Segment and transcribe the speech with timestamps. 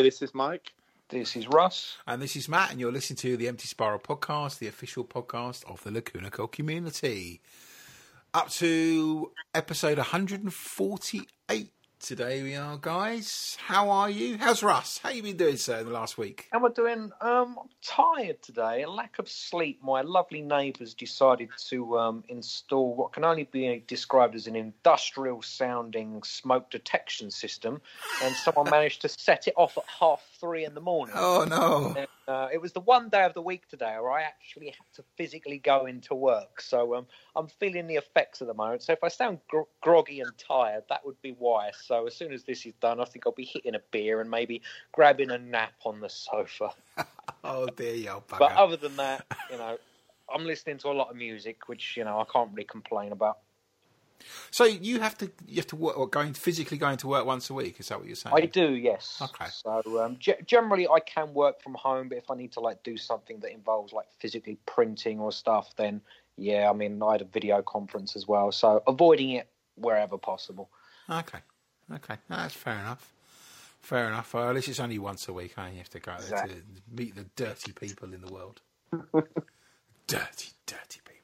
[0.00, 0.72] Hi, this is Mike.
[1.10, 1.98] This is Russ.
[2.06, 5.70] And this is Matt, and you're listening to the Empty Spiral podcast, the official podcast
[5.70, 7.42] of the Lacuna community.
[8.32, 11.70] Up to episode 148
[12.00, 13.56] today we are, guys.
[13.60, 14.38] How are you?
[14.38, 14.98] How's Russ?
[14.98, 16.48] How you been doing, sir, in the last week?
[16.52, 17.10] Am I doing?
[17.20, 18.82] Um, I'm tired today.
[18.82, 19.80] A lack of sleep.
[19.82, 26.22] My lovely neighbours decided to um, install what can only be described as an industrial-sounding
[26.22, 27.80] smoke detection system,
[28.22, 31.14] and someone managed to set it off at half three in the morning.
[31.16, 31.94] Oh no!
[31.96, 34.94] And, uh, it was the one day of the week today where I actually had
[34.94, 38.82] to physically go into work, so um, I'm feeling the effects at the moment.
[38.82, 41.70] So if I sound gro- groggy and tired, that would be why.
[41.82, 44.30] So as soon as this is done, I think I'll be hitting a beer and
[44.30, 46.70] maybe grabbing a nap on the sofa.
[47.44, 48.38] oh dear, you old bugger.
[48.38, 49.78] But other than that, you know,
[50.32, 53.38] I'm listening to a lot of music, which you know I can't really complain about.
[54.50, 57.50] So you have to you have to work or going physically going to work once
[57.50, 57.80] a week.
[57.80, 58.34] Is that what you're saying?
[58.36, 59.20] I do, yes.
[59.20, 59.50] Okay.
[59.50, 62.82] So um, g- generally, I can work from home, but if I need to like
[62.82, 66.00] do something that involves like physically printing or stuff, then
[66.36, 70.70] yeah, I mean, I had a video conference as well, so avoiding it wherever possible.
[71.08, 71.40] Okay,
[71.92, 73.12] okay, no, that's fair enough.
[73.80, 74.34] Fair enough.
[74.34, 75.54] Well, at least it's only once a week.
[75.56, 75.66] Huh?
[75.72, 76.54] You have to go exactly.
[76.54, 78.60] there to meet the dirty people in the world.
[80.06, 81.19] dirty, dirty people.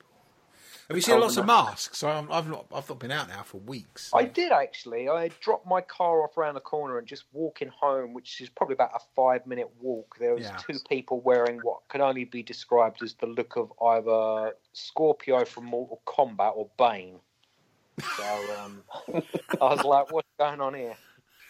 [0.89, 2.05] Have you seen lots of masks?
[2.05, 2.67] I'm, I've not.
[2.73, 4.11] I've not been out now for weeks.
[4.15, 5.09] I did actually.
[5.09, 8.75] I dropped my car off around the corner and just walking home, which is probably
[8.75, 10.17] about a five-minute walk.
[10.21, 10.57] There was yeah.
[10.57, 15.65] two people wearing what can only be described as the look of either Scorpion from
[15.65, 17.19] Mortal Kombat or Bane.
[18.17, 18.85] So um,
[19.61, 20.97] I was like, "What's going on here?"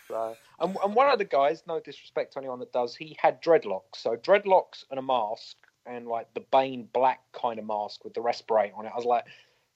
[0.08, 3.42] So, and, and one of the guys, no disrespect to anyone that does, he had
[3.42, 3.96] dreadlocks.
[3.96, 8.20] So dreadlocks and a mask and like the Bane black kind of mask with the
[8.20, 8.92] respirator on it.
[8.92, 9.24] I was like,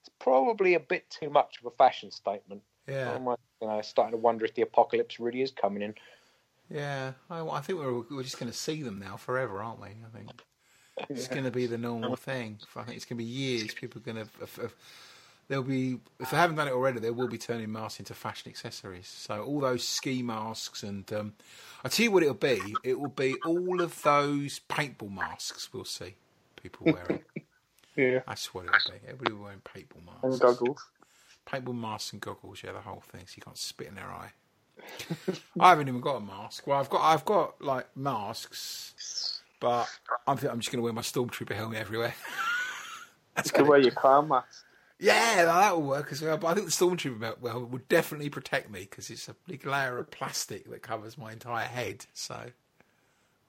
[0.00, 2.62] it's probably a bit too much of a fashion statement.
[2.88, 3.15] Yeah.
[3.15, 5.94] I'm, like, you know, starting to wonder if the apocalypse really is coming in.
[6.71, 9.88] Yeah, I, I think we're we're just going to see them now forever, aren't we?
[9.88, 10.31] I think
[11.09, 12.59] it's going to be the normal thing.
[12.77, 13.75] I think it's going to be years.
[13.75, 14.71] People are going to
[15.50, 18.49] there'll be if they haven't done it already, they will be turning masks into fashion
[18.49, 19.09] accessories.
[19.09, 21.34] So all those ski masks and um,
[21.84, 22.61] I tell you what it'll be.
[22.84, 25.69] It will be all of those paintball masks.
[25.72, 26.15] We'll see
[26.62, 27.22] people wearing.
[27.97, 28.99] yeah, that's what it'll be.
[29.09, 30.87] Everybody wearing paintball masks and goggles.
[31.47, 32.62] Paintball masks and goggles.
[32.62, 33.22] Yeah, the whole thing.
[33.27, 34.31] So you can't spit in their eye.
[35.59, 36.69] I haven't even got a mask.
[36.69, 39.89] Well, I've got I've got like masks, but
[40.28, 42.15] I'm I'm just going to wear my stormtrooper helmet everywhere.
[43.34, 44.65] That's you can wear your clown mask.
[45.00, 46.37] Yeah, that will work as well.
[46.37, 49.99] But I think the stormtrooper well would definitely protect me because it's a big layer
[49.99, 52.05] of plastic that covers my entire head.
[52.12, 52.38] So,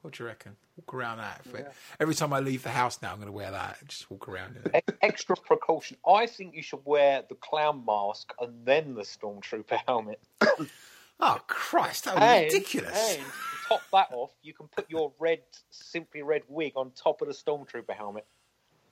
[0.00, 0.56] what do you reckon?
[0.78, 1.42] Walk around that.
[1.52, 1.68] Yeah.
[2.00, 3.86] Every time I leave the house now, I'm going to wear that.
[3.86, 4.96] Just walk around in it.
[5.02, 5.98] Extra precaution.
[6.08, 10.20] I think you should wear the clown mask and then the stormtrooper helmet.
[11.20, 13.16] oh Christ, that would be ridiculous.
[13.16, 17.20] And to top that off, you can put your red, simply red wig on top
[17.20, 18.26] of the stormtrooper helmet.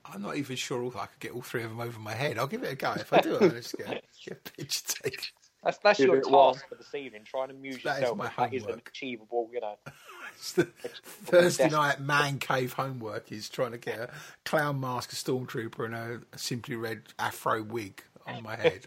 [0.05, 2.39] I'm not even sure if I could get all three of them over my head.
[2.39, 2.93] I'll give it a go.
[2.93, 5.25] If I do, I'll just get, get a picture taken.
[5.63, 7.23] That's, that's your task for this evening.
[7.25, 8.25] Trying to amuse that yourself.
[8.25, 9.77] Is that isn't achievable, you know.
[10.39, 14.11] Thursday night man cave homework is trying to get a
[14.47, 18.87] clown mask, a stormtrooper, and a, a simply red afro wig on my head.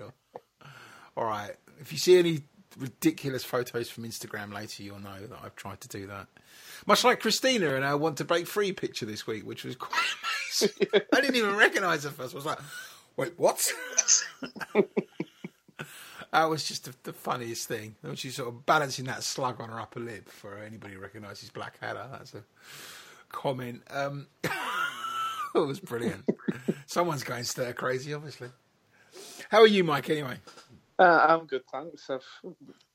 [1.17, 1.51] All right.
[1.79, 2.41] If you see any
[2.77, 6.27] ridiculous photos from Instagram later, you'll know that I've tried to do that.
[6.85, 10.01] Much like Cristina and I want to break free picture this week, which was quite
[10.61, 10.87] amazing.
[11.13, 12.33] I didn't even recognise her first.
[12.33, 12.59] I was like,
[13.15, 13.71] wait, what?
[16.31, 17.95] that was just the, the, funniest thing.
[18.15, 22.07] She's sort of balancing that slug on her upper lip for anybody who recognises Blackadder.
[22.11, 22.43] That's a
[23.29, 23.81] comment.
[23.89, 26.25] Um, it was brilliant.
[26.85, 28.49] Someone's going stir crazy, obviously.
[29.49, 30.37] How are you, Mike, anyway?
[30.99, 32.09] Uh, I'm good, thanks.
[32.09, 32.25] I've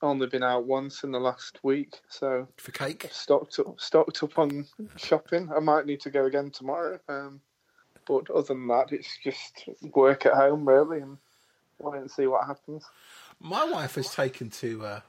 [0.02, 4.22] only been out once in the last week, so for cake, I've stocked up, stocked
[4.22, 5.50] up on shopping.
[5.54, 7.40] I might need to go again tomorrow, um,
[8.06, 11.18] but other than that, it's just work at home really, and
[11.80, 12.84] wait and see what happens.
[13.40, 15.00] My wife has taken to uh,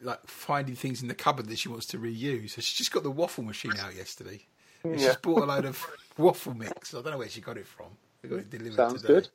[0.00, 2.50] like finding things in the cupboard that she wants to reuse.
[2.50, 4.40] So she just got the waffle machine out yesterday.
[4.84, 4.96] Yeah.
[4.96, 5.84] She's bought a load of
[6.16, 6.94] waffle mix.
[6.94, 7.86] I don't know where she got it from.
[8.22, 9.14] We got it delivered Sounds today.
[9.14, 9.28] good.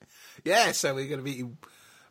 [0.45, 1.45] Yeah, so we're going to be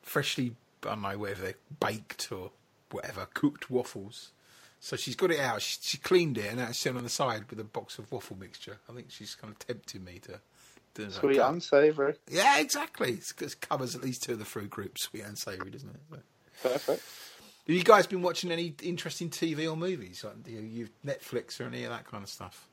[0.02, 0.54] freshly,
[0.84, 2.50] I don't know, whether they're baked or
[2.90, 4.32] whatever, cooked waffles.
[4.80, 5.62] So she's got it out.
[5.62, 8.10] She, she cleaned it and now it's sitting on the side with a box of
[8.10, 8.78] waffle mixture.
[8.88, 10.40] I think she's kind of tempting me to.
[10.94, 12.14] do Sweet like, and savoury.
[12.28, 13.12] Yeah, exactly.
[13.40, 16.00] It covers at least two of the fruit groups, sweet and savoury, doesn't it?
[16.10, 16.18] So.
[16.68, 17.02] Perfect.
[17.66, 20.24] Have you guys been watching any interesting TV or movies?
[20.24, 22.68] Like you, you Netflix or any of that kind of stuff?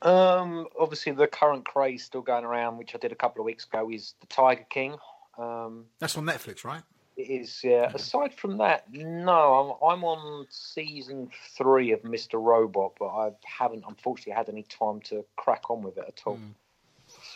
[0.00, 3.64] Um, obviously the current craze still going around, which I did a couple of weeks
[3.64, 4.96] ago, is the Tiger King.
[5.38, 6.82] Um, That's on Netflix, right?
[7.16, 7.60] It is.
[7.64, 7.90] Yeah.
[7.94, 9.78] Aside from that, no.
[9.82, 12.42] I'm, I'm on season three of Mr.
[12.42, 16.36] Robot, but I haven't, unfortunately, had any time to crack on with it at all.
[16.36, 16.54] Mm.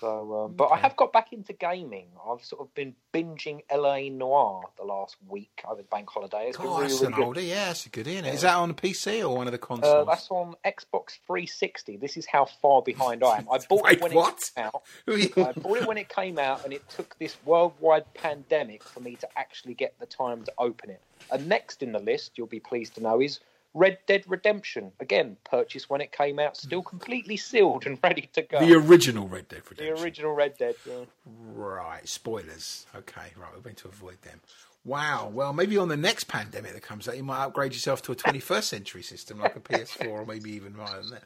[0.03, 0.75] So, um, but okay.
[0.75, 2.09] I have got back into gaming.
[2.29, 6.49] I've sort of been binging LA Noire the last week over the bank holiday.
[6.49, 8.25] It's oh, that's really an older, yeah, it's a good, it?
[8.25, 8.33] Yeah.
[8.33, 9.95] Is that on the PC or one of the uh, consoles?
[9.95, 11.99] Uh, that's on Xbox 360.
[11.99, 13.47] This is how far behind I am.
[13.49, 14.39] I bought Wait, it when what?
[14.39, 14.83] it came out.
[15.57, 19.15] I bought it when it came out, and it took this worldwide pandemic for me
[19.15, 21.01] to actually get the time to open it.
[21.31, 23.39] And next in the list, you'll be pleased to know, is
[23.75, 28.43] Red Dead Redemption, again, purchased when it came out, still completely sealed and ready to
[28.43, 28.61] go.
[28.61, 29.95] The original Red Dead Redemption.
[29.95, 31.05] The original Red Dead, yeah.
[31.25, 32.87] Right, spoilers.
[32.95, 34.41] Okay, right, we're going to avoid them.
[34.85, 38.13] Wow, well, maybe on the next pandemic that comes out, you might upgrade yourself to
[38.13, 41.25] a 21st century system like a PS4 or maybe even higher than that.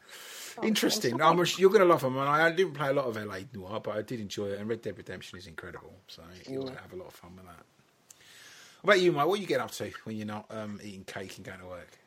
[0.59, 1.21] Oh, Interesting.
[1.23, 2.19] I'm, you're going to love them.
[2.19, 4.61] And I didn't play a lot of LA Noire, but I did enjoy it.
[4.61, 5.95] And Red Dead Redemption is incredible.
[6.07, 7.65] So you'll have a lot of fun with that.
[8.83, 9.27] What about you, Mike?
[9.27, 11.67] What are you getting up to when you're not um, eating cake and going to
[11.67, 11.99] work?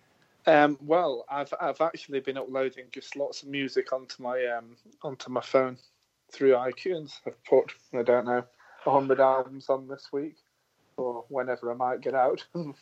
[0.46, 5.30] Um, well, I've I've actually been uploading just lots of music onto my um, onto
[5.30, 5.78] my phone
[6.32, 7.20] through iTunes.
[7.26, 8.44] I've put I don't know
[8.84, 10.36] hundred albums on this week,
[10.98, 12.74] or whenever I might get out and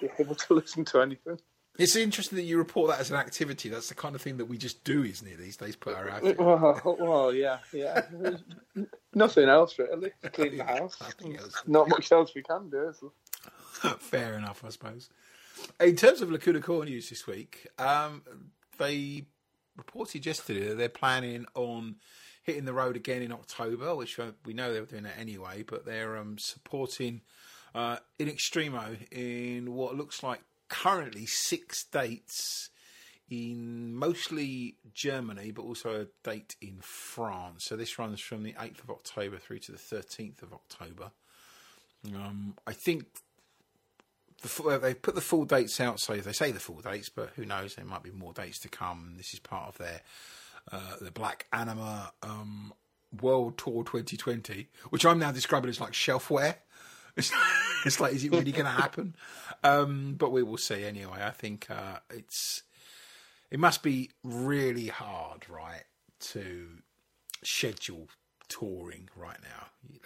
[0.00, 1.38] be able to listen to anything.
[1.78, 3.68] It's interesting that you report that as an activity.
[3.68, 5.38] That's the kind of thing that we just do, isn't it?
[5.38, 6.38] These days, put our outfit.
[6.38, 8.02] Well, well, yeah, yeah.
[9.14, 10.10] Nothing else really.
[10.32, 11.00] Clean the house.
[11.66, 12.92] Not much else we can do.
[12.98, 13.12] So.
[13.98, 15.08] Fair enough, I suppose.
[15.78, 18.22] In terms of Lacuna Coil news this week, um,
[18.78, 19.26] they
[19.76, 21.96] reported yesterday that they're planning on
[22.42, 25.84] hitting the road again in October, which we know they were doing that anyway, but
[25.84, 27.20] they're um, supporting
[27.74, 32.70] uh, in Extremo in what looks like currently six dates
[33.28, 37.64] in mostly Germany, but also a date in France.
[37.64, 41.12] So this runs from the 8th of October through to the 13th of October.
[42.14, 43.04] Um, I think
[44.42, 47.44] the, they put the full dates out, so they say the full dates, but who
[47.44, 47.74] knows?
[47.74, 49.14] There might be more dates to come.
[49.16, 50.00] This is part of their
[50.72, 52.72] uh, the Black Anima um,
[53.20, 56.56] World Tour 2020, which I'm now describing as like shelfware.
[57.16, 57.32] It's,
[57.84, 59.16] it's like, is it really going to happen?
[59.64, 61.18] Um, but we will see anyway.
[61.20, 62.62] I think uh, it's
[63.50, 65.82] it must be really hard, right,
[66.20, 66.68] to
[67.42, 68.08] schedule
[68.48, 69.96] touring right now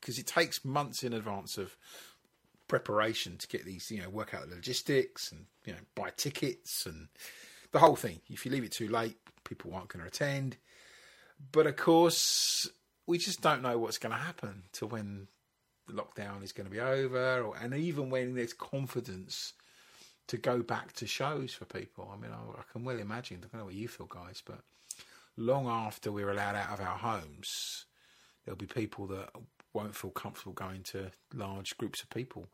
[0.00, 1.76] because it takes months in advance of
[2.70, 6.86] preparation to get these, you know, work out the logistics and, you know, buy tickets
[6.86, 7.08] and
[7.72, 8.20] the whole thing.
[8.28, 10.56] If you leave it too late, people aren't going to attend.
[11.50, 12.68] But of course,
[13.08, 15.26] we just don't know what's going to happen to when
[15.88, 19.52] the lockdown is going to be over, or, and even when there's confidence
[20.28, 22.08] to go back to shows for people.
[22.14, 23.38] I mean, I, I can well imagine.
[23.38, 24.60] I don't know what you feel, guys, but
[25.36, 27.86] long after we're allowed out of our homes,
[28.44, 29.30] there'll be people that
[29.72, 32.48] won't feel comfortable going to large groups of people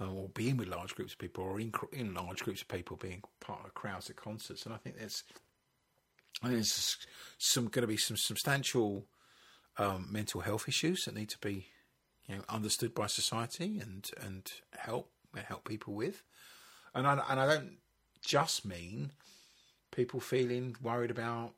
[0.00, 2.96] uh, or being with large groups of people or in, in large groups of people
[2.96, 4.64] being part of crowds at concerts.
[4.64, 5.24] And I think there's,
[6.42, 6.96] there's
[7.38, 9.06] some going to be some substantial
[9.78, 11.66] um, mental health issues that need to be
[12.26, 15.10] you know, understood by society and, and help
[15.46, 16.22] help people with.
[16.94, 17.76] And I, and I don't
[18.24, 19.12] just mean
[19.92, 21.52] people feeling worried about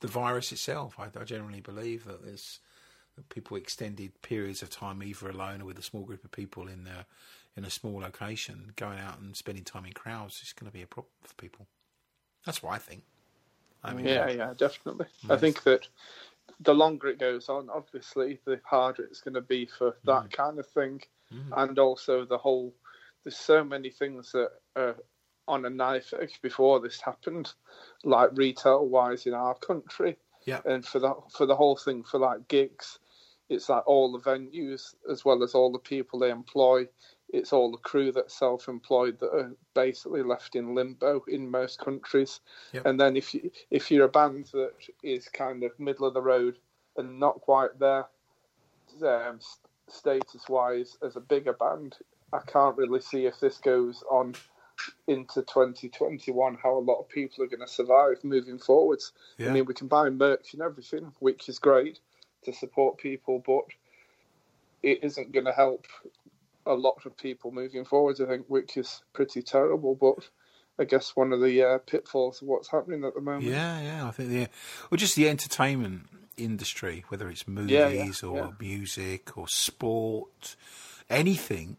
[0.00, 0.96] the virus itself.
[0.98, 2.60] I, I generally believe that there's
[3.28, 6.86] people extended periods of time either alone or with a small group of people in
[6.86, 7.06] a,
[7.56, 10.82] in a small location, going out and spending time in crowds is going to be
[10.82, 11.66] a problem for people.
[12.44, 13.02] That's what I think.
[13.82, 15.06] I mean, yeah, yeah, definitely.
[15.22, 15.30] Yes.
[15.30, 15.88] I think that
[16.60, 20.32] the longer it goes on, obviously, the harder it's going to be for that mm.
[20.32, 21.52] kind of thing, mm.
[21.56, 22.74] and also the whole.
[23.24, 24.96] There's so many things that are
[25.48, 27.52] on a knife edge before this happened,
[28.04, 30.16] like retail wise in our country.
[30.44, 30.60] Yeah.
[30.64, 32.98] And for the for the whole thing for like gigs,
[33.48, 36.86] it's like all the venues as well as all the people they employ.
[37.28, 42.40] It's all the crew that's self-employed that are basically left in limbo in most countries.
[42.72, 42.86] Yep.
[42.86, 44.72] And then if you if you're a band that
[45.02, 46.58] is kind of middle of the road
[46.96, 48.06] and not quite there,
[49.04, 49.40] um,
[49.88, 51.96] status-wise as a bigger band,
[52.32, 54.34] I can't really see if this goes on
[55.06, 59.12] into 2021 how a lot of people are going to survive moving forwards.
[59.38, 59.48] Yeah.
[59.48, 62.00] I mean, we can buy merch and everything, which is great,
[62.46, 63.64] to support people, but
[64.82, 65.86] it isn't going to help
[66.64, 68.20] a lot of people moving forward.
[68.20, 69.94] I think, which is pretty terrible.
[69.94, 70.28] But
[70.78, 73.44] I guess one of the uh, pitfalls of what's happening at the moment.
[73.44, 74.08] Yeah, yeah.
[74.08, 74.48] I think the
[74.90, 78.50] well, just the entertainment industry, whether it's movies yeah, yeah, or yeah.
[78.60, 80.56] music or sport,
[81.08, 81.76] anything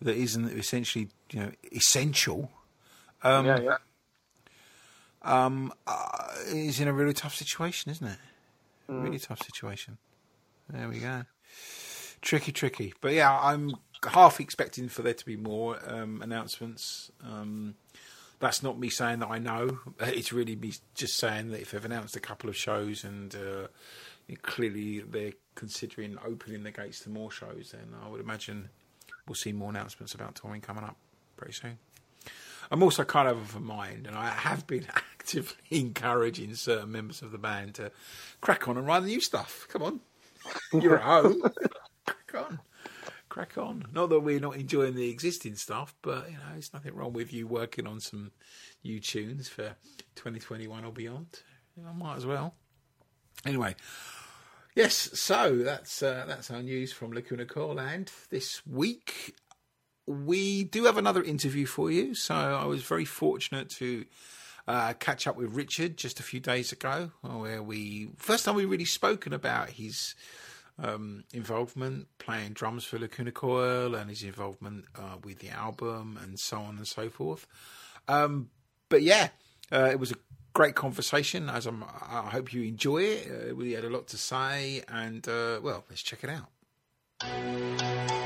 [0.00, 2.50] that isn't essentially you know essential.
[3.22, 3.76] Um, yeah, yeah.
[5.24, 8.18] Um, uh, is in a really tough situation, isn't it?
[8.92, 9.04] Mm.
[9.04, 9.98] Really tough situation.
[10.68, 11.24] There we go.
[12.20, 12.94] tricky, tricky.
[13.00, 13.74] But yeah, I'm
[14.06, 17.10] half expecting for there to be more um, announcements.
[17.24, 17.74] Um,
[18.40, 19.78] that's not me saying that I know.
[20.00, 23.68] It's really me just saying that if they've announced a couple of shows and uh,
[24.42, 28.70] clearly they're considering opening the gates to more shows, then I would imagine
[29.26, 30.96] we'll see more announcements about touring coming up
[31.36, 31.78] pretty soon.
[32.72, 37.20] I'm also kind of of a mind, and I have been actively encouraging certain members
[37.20, 37.92] of the band to
[38.40, 39.66] crack on and write the new stuff.
[39.68, 40.00] Come on,
[40.72, 41.42] you're at home.
[42.06, 42.60] crack on,
[43.28, 43.84] crack on.
[43.92, 47.30] Not that we're not enjoying the existing stuff, but you know, there's nothing wrong with
[47.30, 48.32] you working on some
[48.82, 49.76] new tunes for
[50.14, 51.26] 2021 or beyond.
[51.76, 52.54] You know, I might as well.
[53.44, 53.76] Anyway,
[54.74, 54.94] yes.
[55.12, 59.34] So that's uh, that's our news from Lacuna Coil, and this week
[60.06, 62.14] we do have another interview for you.
[62.14, 64.04] So I was very fortunate to
[64.66, 68.64] uh, catch up with Richard just a few days ago, where we first time we
[68.64, 70.14] really spoken about his
[70.78, 76.38] um, involvement playing drums for Lacuna Coil and his involvement uh, with the album and
[76.38, 77.46] so on and so forth.
[78.08, 78.50] Um,
[78.88, 79.28] but yeah,
[79.70, 80.16] uh, it was a
[80.54, 81.48] great conversation.
[81.48, 83.50] As I'm, I hope you enjoy it.
[83.50, 88.21] Uh, we had a lot to say, and uh, well, let's check it out.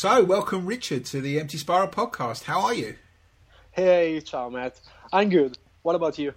[0.00, 2.44] So, welcome, Richard, to the Empty Spiral podcast.
[2.44, 2.94] How are you?
[3.72, 4.78] Hey, ciao, Matt.
[5.12, 5.58] I'm good.
[5.82, 6.34] What about you?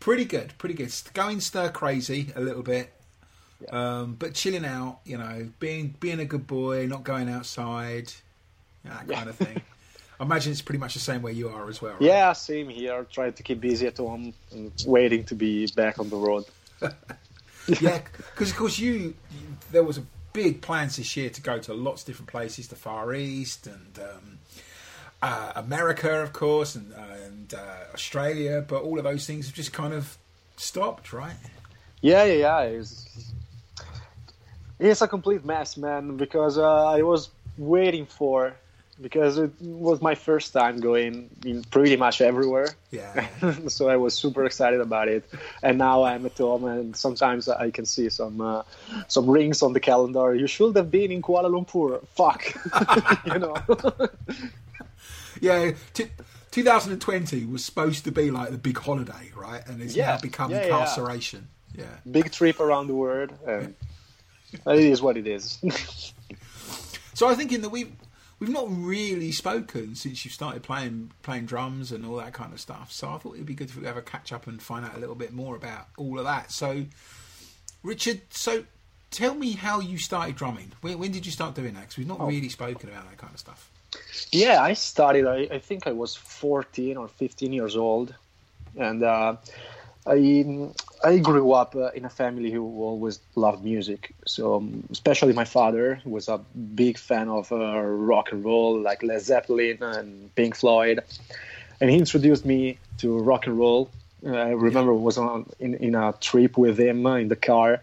[0.00, 0.92] Pretty good, pretty good.
[1.14, 2.92] Going stir crazy a little bit,
[3.62, 4.00] yeah.
[4.00, 5.00] um, but chilling out.
[5.06, 8.12] You know, being being a good boy, not going outside,
[8.84, 9.16] that yeah.
[9.16, 9.62] kind of thing.
[10.20, 11.92] I imagine it's pretty much the same way you are as well.
[11.92, 12.02] Right?
[12.02, 13.06] Yeah, same here.
[13.10, 16.44] Trying to keep busy at home and waiting to be back on the road.
[17.80, 18.02] yeah,
[18.34, 19.14] because of course you, you,
[19.72, 22.76] there was a big plans this year to go to lots of different places, the
[22.76, 24.38] Far East and um,
[25.22, 28.64] uh, America, of course, and, uh, and uh, Australia.
[28.66, 30.16] But all of those things have just kind of
[30.56, 31.36] stopped, right?
[32.00, 32.60] Yeah, yeah, yeah.
[32.62, 33.32] It's,
[34.78, 36.16] it's a complete mess, man.
[36.16, 38.54] Because uh, I was waiting for
[39.00, 42.68] because it was my first time going in pretty much everywhere.
[42.90, 43.28] Yeah.
[43.68, 45.24] so I was super excited about it,
[45.62, 48.62] and now I'm at home, and sometimes I can see some uh,
[49.08, 50.34] some rings on the calendar.
[50.34, 52.06] You should have been in Kuala Lumpur.
[52.14, 52.44] Fuck,
[53.26, 53.56] you know.
[55.40, 55.72] yeah.
[55.94, 56.10] T-
[56.50, 59.62] 2020 was supposed to be like the big holiday, right?
[59.68, 60.06] And it's yeah.
[60.06, 61.48] now become yeah, incarceration.
[61.74, 61.84] Yeah.
[61.84, 62.12] yeah.
[62.12, 63.32] Big trip around the world.
[63.46, 63.74] And
[64.66, 65.62] it is what it is.
[67.14, 67.92] so I think in the we
[68.40, 72.60] we've not really spoken since you started playing playing drums and all that kind of
[72.60, 72.90] stuff.
[72.90, 74.98] So I thought it'd be good if we ever catch up and find out a
[74.98, 76.50] little bit more about all of that.
[76.50, 76.86] So,
[77.82, 78.64] Richard, so
[79.10, 80.72] tell me how you started drumming.
[80.80, 81.80] When, when did you start doing that?
[81.80, 82.26] Because we've not oh.
[82.26, 83.70] really spoken about that kind of stuff.
[84.32, 85.26] Yeah, I started.
[85.26, 88.14] I, I think I was 14 or 15 years old,
[88.76, 89.36] and uh,
[90.06, 94.14] I I grew up uh, in a family who always loved music.
[94.26, 99.02] So um, especially my father was a big fan of uh, rock and roll, like
[99.02, 101.02] Led Zeppelin and Pink Floyd,
[101.80, 103.90] and he introduced me to rock and roll.
[104.24, 107.80] Uh, I remember was on in, in a trip with him in the car,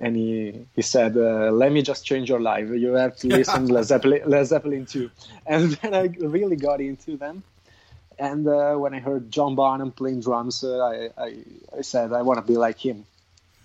[0.00, 2.68] and he he said, uh, "Let me just change your life.
[2.70, 5.10] You have to listen Led Zeppelin, Led Zeppelin too."
[5.46, 7.44] And then I really got into them
[8.18, 11.36] and uh, when I heard John Bonham playing drums, uh, I, I,
[11.78, 13.04] I said I want to be like him,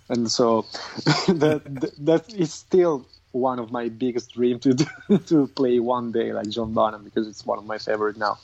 [0.09, 0.61] and so
[1.27, 1.61] that,
[1.99, 4.85] that, is still one of my biggest dreams to do,
[5.27, 8.37] to play one day like John Bonham because it's one of my favorite now.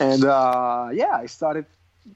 [0.00, 1.66] And uh, yeah, I started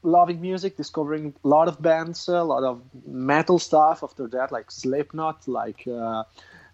[0.03, 4.03] loving music, discovering a lot of bands, a lot of metal stuff.
[4.03, 6.25] After that, like Slipknot, like uh,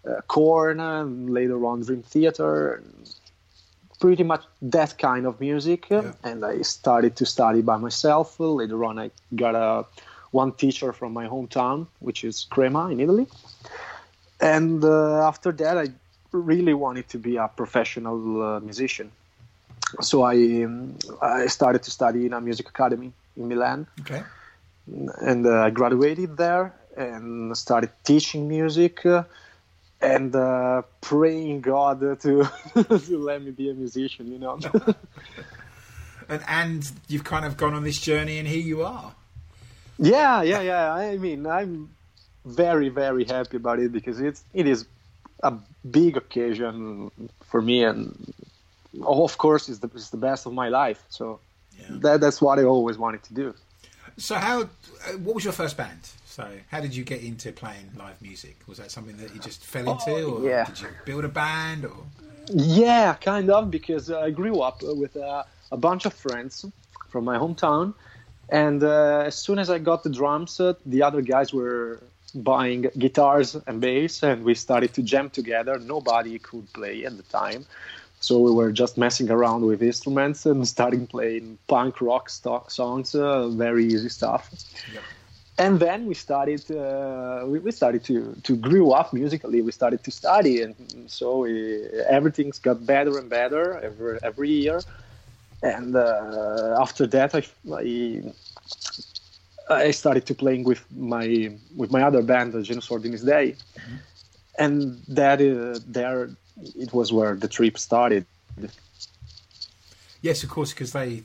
[0.07, 2.83] uh, Korn, and later on Dream Theater.
[3.99, 6.11] Pretty much that kind of music yeah.
[6.23, 8.39] and i started to study by myself.
[8.39, 9.85] Later on i got a
[10.31, 13.27] one teacher from my hometown which is crema in italy.
[14.41, 15.87] And uh, after that i
[16.31, 19.11] really wanted to be a professional uh, musician.
[20.01, 23.87] So i um, i started to study in a music academy in milan.
[24.01, 24.23] Okay.
[25.21, 29.23] And uh, i graduated there and started teaching music uh,
[30.05, 34.59] and uh, praying God to to let me be a musician, you know.
[36.29, 39.13] and and you've kind of gone on this journey, and here you are.
[39.97, 40.93] Yeah, yeah, yeah.
[40.93, 41.89] I mean, I'm
[42.45, 44.85] very, very happy about it because it's it is
[45.41, 45.53] a
[45.89, 47.11] big occasion
[47.45, 48.33] for me, and
[49.01, 51.03] of course, it's the, it's the best of my life.
[51.09, 51.39] So
[51.79, 51.85] yeah.
[51.89, 53.53] that, that's what I always wanted to do.
[54.17, 54.61] So, how?
[54.61, 55.99] Uh, what was your first band?
[56.35, 58.57] So, how did you get into playing live music?
[58.67, 60.65] Was that something that you just fell into, oh, or yeah.
[60.65, 61.85] did you build a band?
[61.85, 61.95] Or
[62.49, 66.65] yeah, kind of, because I grew up with a, a bunch of friends
[67.07, 67.93] from my hometown,
[68.49, 72.81] and uh, as soon as I got the drums, uh, the other guys were buying
[72.97, 75.79] guitars and bass, and we started to jam together.
[75.79, 77.65] Nobody could play at the time,
[78.19, 83.15] so we were just messing around with instruments and starting playing punk rock st- songs,
[83.15, 84.51] uh, very easy stuff.
[85.57, 89.61] And then we started, uh, we, we, started to to grow up musically.
[89.61, 90.75] We started to study, and
[91.07, 94.81] so we, everything's got better and better every every year.
[95.63, 97.43] And uh, after that, I,
[97.73, 98.21] I
[99.69, 103.95] I started to playing with my with my other band, the Genus Ordinis Dei, mm-hmm.
[104.59, 106.29] and that uh, there
[106.75, 108.25] it was where the trip started.
[110.21, 111.23] Yes, of course, because they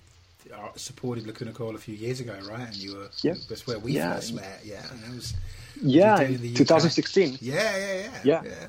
[0.77, 2.67] supported Lacuna Coil a few years ago, right?
[2.67, 3.35] And you were yeah.
[3.49, 4.15] that's where we yeah.
[4.15, 4.61] first met.
[4.65, 5.35] Yeah, and that was
[5.83, 7.39] yeah, 2016.
[7.41, 8.67] Yeah, yeah, yeah, yeah, yeah.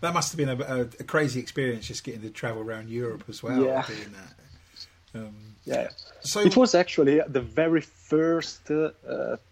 [0.00, 3.24] That must have been a, a, a, crazy experience just getting to travel around Europe
[3.28, 3.64] as well.
[3.64, 3.84] Yeah.
[3.86, 5.20] Doing that.
[5.20, 5.88] Um, yeah.
[6.20, 8.90] So it was actually the very first uh,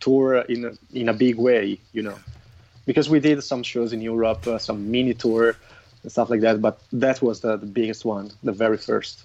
[0.00, 2.16] tour in a, in a big way, you know,
[2.86, 5.56] because we did some shows in Europe, uh, some mini tour
[6.02, 9.24] and stuff like that, but that was the, the biggest one, the very first.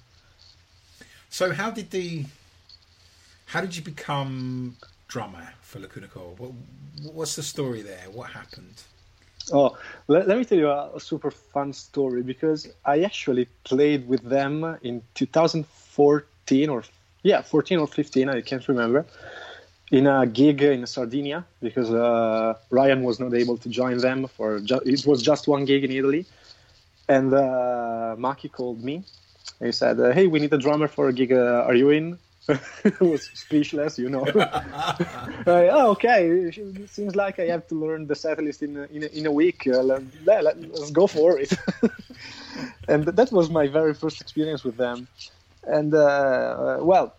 [1.29, 2.25] So how did the
[3.51, 4.77] how did you become
[5.09, 6.35] drummer for Lacuna Coil?
[6.37, 6.51] What,
[7.13, 8.05] what's the story there?
[8.13, 8.81] What happened?
[9.51, 9.77] Oh,
[10.07, 14.77] let, let me tell you a, super fun story because I actually played with them
[14.83, 16.83] in 2014 or
[17.23, 19.05] yeah 14 or 15 i can't remember
[19.91, 24.59] in a gig in sardinia because uh, ryan was not able to join them for
[24.59, 26.25] ju- it was just one gig in italy
[27.07, 29.03] and uh, maki called me
[29.59, 32.17] he said hey we need a drummer for a gig uh, are you in
[32.99, 34.25] was speechless, you know.
[35.47, 39.03] oh, okay, it seems like I have to learn the set list in a, in
[39.03, 39.67] in a week.
[39.67, 41.53] Uh, let, let, let's go for it.
[42.87, 45.07] and that was my very first experience with them
[45.63, 47.13] and uh, well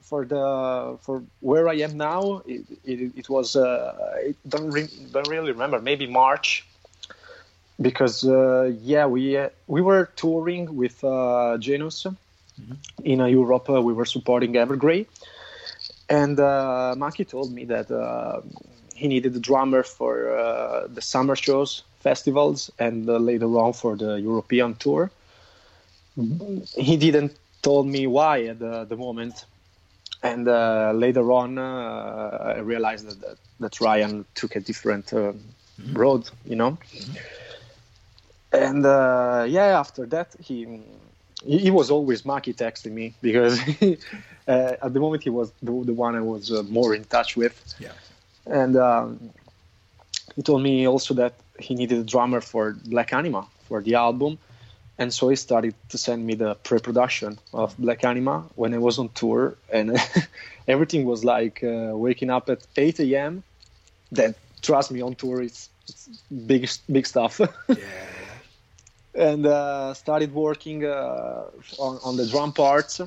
[0.00, 4.88] for the for where i am now it, it, it was uh, i don't, re-
[5.10, 6.64] don't really remember maybe march
[7.80, 12.06] because uh, yeah we uh, we were touring with uh, Genus.
[13.04, 13.68] In uh, Europe.
[13.68, 15.06] we were supporting Evergrey,
[16.08, 17.88] and uh, Maki told me that
[18.94, 24.74] he needed a drummer for the summer shows, festivals, and later on for the European
[24.74, 25.10] tour.
[26.76, 29.44] He didn't told me why at the, the moment.
[30.22, 35.16] And uh, later on, uh, I realized that, that, that, Ryan took a different uh,
[35.16, 35.94] mm-hmm.
[35.94, 36.72] road, you know.
[36.72, 37.12] Mm-hmm.
[38.52, 40.66] And uh, yeah, after that, he
[41.44, 43.98] he was always Maki texting me because he,
[44.46, 47.36] uh, at the moment he was the, the one I was uh, more in touch
[47.36, 47.74] with.
[47.78, 47.92] Yeah.
[48.46, 49.30] And um,
[50.36, 54.38] he told me also that he needed a drummer for Black Anima for the album
[55.00, 58.98] and so he started to send me the pre-production of Black Anima when I was
[58.98, 59.96] on tour, and
[60.68, 63.42] everything was like uh, waking up at 8 a.m.
[64.12, 66.06] Then trust me, on tour it's, it's
[66.46, 67.40] big big stuff.
[67.68, 67.76] yeah.
[69.14, 71.44] And uh, started working uh,
[71.78, 73.00] on, on the drum parts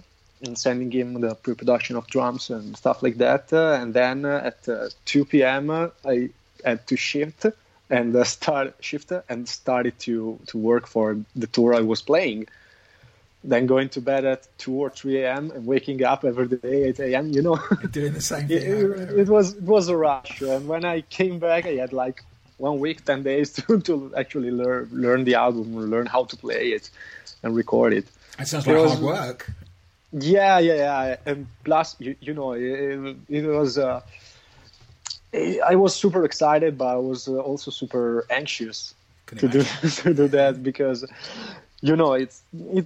[0.43, 3.53] and sending him the pre-production of drums and stuff like that.
[3.53, 5.71] Uh, and then uh, at uh, 2 p.m.
[6.05, 6.29] I
[6.65, 7.45] had to shift
[7.89, 12.47] and uh, start shifted and started to to work for the tour I was playing.
[13.43, 15.51] Then going to bed at two or three a.m.
[15.51, 17.31] and waking up every day eight a.m.
[17.31, 17.59] You know,
[17.91, 18.57] doing the same thing.
[18.57, 22.23] it, it, was it was a rush, and when I came back, I had like
[22.63, 26.63] one week, ten days to, to actually learn learn the album, learn how to play
[26.77, 26.89] it,
[27.43, 28.05] and record it.
[28.39, 29.51] It sounds like was, hard work.
[30.13, 33.77] Yeah, yeah, yeah, and plus, you, you know, it, it was.
[33.77, 34.01] Uh,
[35.71, 38.93] I was super excited, but I was uh, also super anxious
[39.39, 39.63] to do,
[40.03, 40.99] to do that because,
[41.81, 42.85] you know, it's it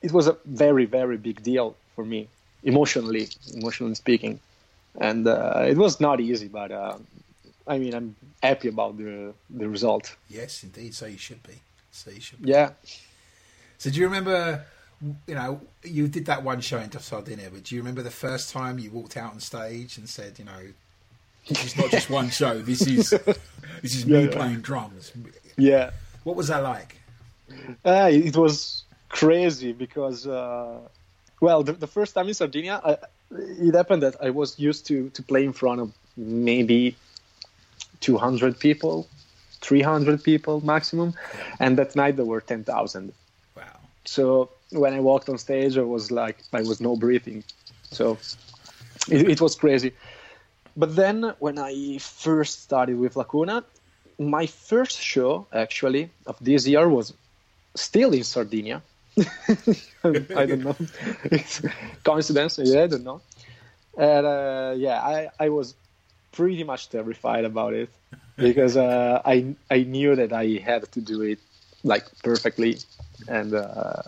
[0.00, 2.28] it was a very very big deal for me
[2.62, 4.38] emotionally, emotionally speaking,
[5.00, 6.48] and uh, it was not easy.
[6.48, 6.98] But uh,
[7.68, 10.16] I mean, I'm happy about the the result.
[10.28, 10.94] Yes, indeed.
[10.94, 11.60] So you should be.
[11.90, 12.42] So you should.
[12.42, 12.50] Be.
[12.50, 12.70] Yeah.
[13.78, 14.64] So do you remember?
[15.28, 18.50] You know, you did that one show in Sardinia, but do you remember the first
[18.50, 20.72] time you walked out on stage and said, you know,
[21.46, 22.58] it's not just one show.
[22.58, 23.10] This is
[23.82, 25.12] this is me yeah, playing drums.
[25.56, 25.90] Yeah.
[26.24, 26.96] What was that like?
[27.84, 30.80] Uh, it was crazy because, uh,
[31.40, 32.96] well, the, the, first time in Sardinia, I,
[33.30, 36.96] it happened that I was used to to play in front of maybe
[38.00, 39.06] 200 people,
[39.60, 41.14] 300 people maximum,
[41.60, 43.12] and that night there were 10,000.
[43.56, 43.62] Wow.
[44.04, 47.44] So when I walked on stage, I was like I was no breathing,
[47.90, 48.18] so
[49.10, 49.92] it, it was crazy.
[50.76, 53.64] But then when I first started with Lacuna,
[54.18, 57.14] my first show actually of this year was
[57.74, 58.82] still in Sardinia.
[60.04, 60.76] I don't know.
[61.24, 61.62] It's
[62.04, 62.58] coincidence.
[62.62, 63.20] Yeah, I don't know.
[63.96, 65.74] And uh, yeah, I, I was
[66.32, 67.90] pretty much terrified about it
[68.36, 71.38] because uh, I I knew that I had to do it
[71.84, 72.78] like perfectly,
[73.28, 74.02] and uh,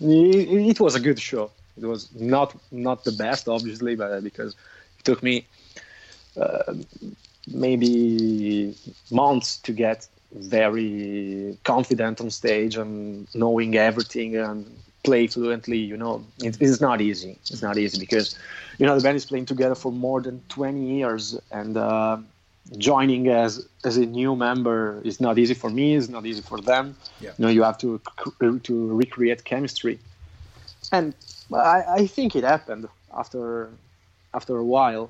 [0.00, 1.50] it, it, was a good show.
[1.80, 4.54] It was not not the best, obviously, but because
[4.98, 5.46] it took me
[6.40, 6.74] uh,
[7.52, 8.74] maybe
[9.10, 14.66] months to get very confident on stage and knowing everything and
[15.08, 15.78] play fluently.
[15.92, 16.14] You know,
[16.46, 17.32] it, it's not easy.
[17.52, 18.26] It's not easy because
[18.78, 21.76] you know the band is playing together for more than 20 years and.
[21.76, 22.18] Uh,
[22.76, 25.96] joining as as a new member is not easy for me.
[25.96, 26.84] It's not easy for them.
[27.20, 27.32] Yeah.
[27.38, 27.88] You know, you have to
[28.68, 29.98] to recreate chemistry,
[30.92, 31.14] and
[31.50, 32.84] I, I think it happened
[33.22, 33.70] after
[34.34, 35.08] after a while.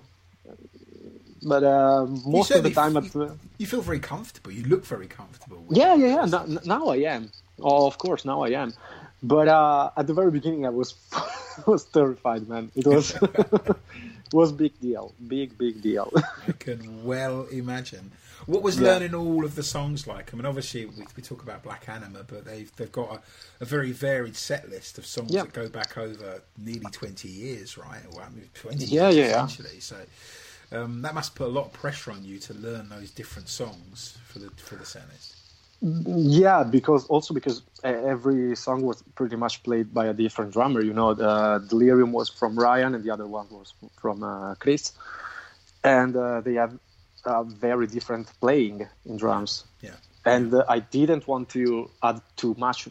[1.42, 2.06] But uh,
[2.37, 4.50] most of the time, f- at, you feel very comfortable.
[4.58, 5.64] You look very comfortable.
[5.70, 6.24] Yeah, yeah, yeah.
[6.24, 7.30] Now, now, I am.
[7.61, 8.72] Oh, of course, now I am.
[9.22, 10.94] But uh, at the very beginning, I was
[11.66, 12.70] was terrified, man.
[12.76, 13.18] It was
[14.33, 16.12] was big deal, big big deal.
[16.46, 18.12] I can well imagine.
[18.46, 18.92] What was yeah.
[18.92, 20.33] learning all of the songs like?
[20.33, 23.20] I mean, obviously we, we talk about Black Anima, but they've they've got a,
[23.61, 25.42] a very varied set list of songs yeah.
[25.42, 28.02] that go back over nearly twenty years, right?
[28.12, 29.81] Well, I mean, twenty yeah, years yeah, essentially.
[29.81, 29.96] So
[30.70, 34.16] um, that must put a lot of pressure on you to learn those different songs
[34.26, 35.38] for the for the set list.
[35.81, 40.81] Yeah, because also because every song was pretty much played by a different drummer.
[40.81, 44.93] You know, the Delirium was from Ryan, and the other one was from uh, Chris,
[45.85, 46.77] and uh, they have
[47.25, 49.64] a very different playing in drums.
[49.81, 49.91] Yeah,
[50.25, 52.88] and uh, I didn't want to add too much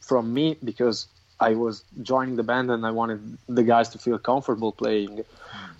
[0.00, 1.06] from me because
[1.40, 5.24] I was joining the band and I wanted the guys to feel comfortable playing.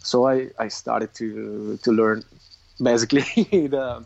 [0.02, 2.24] So I, I started to to learn
[2.82, 3.24] basically
[3.68, 4.04] the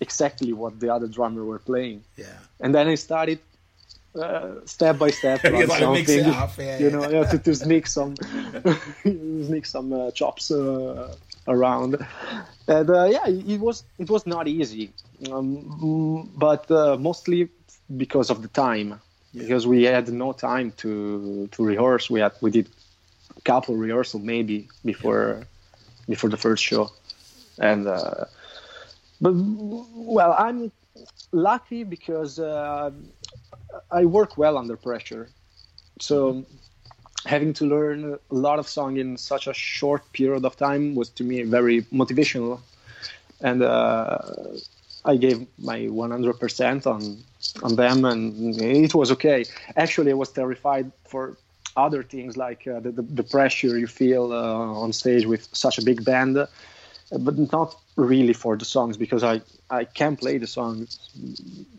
[0.00, 2.02] exactly what the other drummer were playing.
[2.16, 2.26] Yeah.
[2.60, 3.38] And then I started
[4.14, 7.24] uh, step by step like something, up, yeah, you know, yeah.
[7.24, 8.16] to, to sneak some
[9.02, 11.14] sneak some uh, chops uh,
[11.46, 11.96] around.
[12.66, 14.90] And uh, yeah, it was it was not easy,
[15.30, 17.48] um, but uh, mostly
[17.96, 19.00] because of the time,
[19.32, 19.42] yeah.
[19.42, 22.10] because we had no time to to rehearse.
[22.10, 22.68] We had we did
[23.36, 25.46] a couple rehearsal maybe before
[26.08, 26.90] before the first show,
[27.58, 28.24] and uh,
[29.20, 30.72] but well, I'm
[31.32, 32.90] lucky because uh,
[33.90, 35.28] I work well under pressure.
[36.00, 36.44] So
[37.26, 41.10] having to learn a lot of song in such a short period of time was
[41.10, 42.60] to me very motivational,
[43.40, 44.18] and uh,
[45.04, 47.22] I gave my 100% on
[47.62, 49.44] on them, and it was okay.
[49.76, 51.36] Actually, I was terrified for
[51.76, 55.78] other things like uh, the, the, the, pressure you feel uh, on stage with such
[55.78, 56.36] a big band,
[57.18, 60.98] but not really for the songs because I I can't play the songs.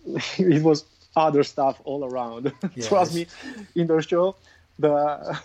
[0.38, 2.52] it was other stuff all around.
[2.76, 2.88] Yes.
[2.88, 3.28] Trust me,
[3.76, 4.36] in the show,
[4.80, 5.40] the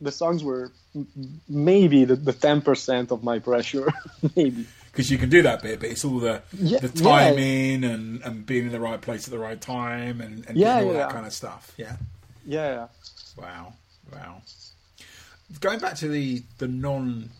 [0.00, 0.70] the songs were
[1.48, 3.92] maybe the, the 10% of my pressure,
[4.36, 4.66] maybe.
[4.90, 7.90] Because you can do that bit, but it's all the yeah, the timing yeah.
[7.90, 10.92] and, and being in the right place at the right time and, and yeah, all
[10.92, 11.72] that kind of stuff.
[11.76, 11.96] Yeah.
[12.44, 12.88] Yeah.
[13.36, 13.74] Wow.
[14.12, 14.42] Wow.
[15.60, 17.30] Going back to the the non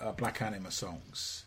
[0.00, 1.44] uh, Black Anima songs,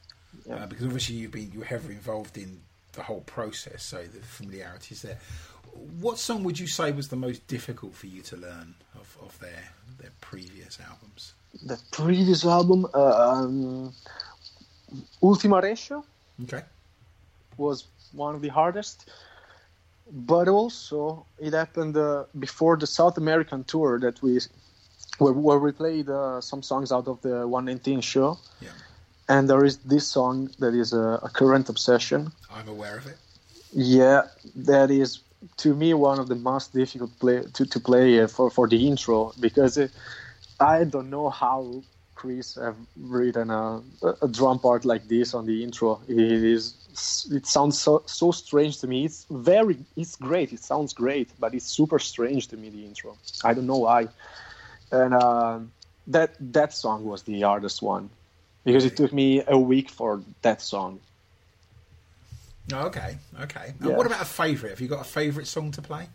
[0.47, 0.55] yeah.
[0.55, 2.61] uh, because obviously you've been you're heavily involved in
[2.93, 5.19] the whole process, so the familiarity is there.
[5.99, 9.39] What song would you say was the most difficult for you to learn of, of
[9.39, 11.33] their their previous albums?
[11.63, 13.93] The previous album, uh, um,
[15.21, 16.03] Ultima Ratio,
[16.43, 16.63] okay,
[17.57, 19.09] was one of the hardest.
[20.13, 24.39] But also, it happened uh, before the South American tour that we
[25.21, 28.39] where, where we played uh, some songs out of the 119 show.
[28.59, 28.69] Yeah.
[29.29, 32.31] And there is this song that is a, a current obsession.
[32.51, 33.17] I'm aware of it.
[33.71, 34.23] Yeah,
[34.55, 35.19] that is
[35.57, 38.87] to me one of the most difficult play to, to play uh, for, for the
[38.87, 39.91] intro because it,
[40.59, 41.83] I don't know how
[42.15, 43.81] Chris have written a,
[44.21, 46.01] a drum part like this on the intro.
[46.07, 46.75] It is
[47.31, 49.05] it sounds so so strange to me.
[49.05, 50.51] It's very it's great.
[50.51, 53.17] It sounds great, but it's super strange to me the intro.
[53.43, 54.09] I don't know why
[54.91, 55.59] and uh,
[56.07, 58.09] that that song was the hardest one
[58.63, 60.99] because it took me a week for that song.
[62.73, 63.73] Oh, okay, okay.
[63.83, 63.97] Yeah.
[63.97, 64.69] what about a favorite?
[64.69, 66.07] Have you got a favorite song to play?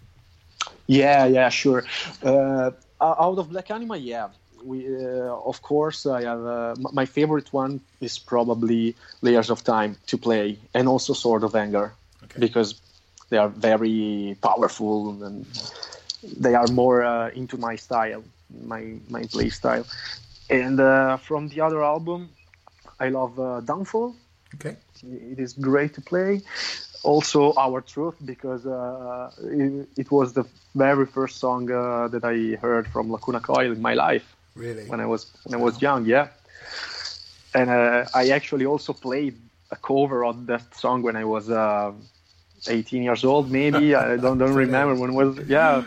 [0.86, 1.84] Yeah, yeah, sure.
[2.22, 4.28] Uh, out of Black Anima, yeah.
[4.64, 9.96] We, uh, of course, I have uh, my favorite one is probably Layers of Time
[10.06, 11.92] to play, and also Sword of Anger,
[12.24, 12.40] okay.
[12.40, 12.80] because
[13.28, 15.46] they are very powerful and
[16.38, 19.86] they are more uh, into my style, my my play style.
[20.48, 22.30] And uh, from the other album,
[23.00, 24.14] I love uh, Downfall.
[24.54, 26.42] Okay, it is great to play.
[27.02, 32.56] Also, Our Truth because uh, it, it, was the very first song uh, that I
[32.60, 34.34] heard from Lacuna Coil in my life.
[34.54, 34.84] Really?
[34.88, 36.28] When I was when I was young, yeah.
[37.54, 39.36] And uh, I actually also played
[39.70, 41.50] a cover of that song when I was
[42.68, 43.94] 18 years old, maybe.
[44.02, 45.38] I don't don't remember when was.
[45.48, 45.82] Yeah.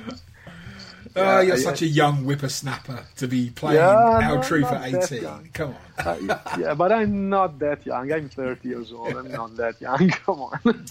[1.16, 4.66] Oh, you're I, such I, a young whippersnapper to be playing yeah, Our no, Truth
[4.66, 5.50] at 18.
[5.54, 6.06] Come on.
[6.06, 8.12] Uh, yeah, but I'm not that young.
[8.12, 9.14] I'm 30 years old.
[9.14, 10.10] I'm not that young.
[10.26, 10.86] Come on.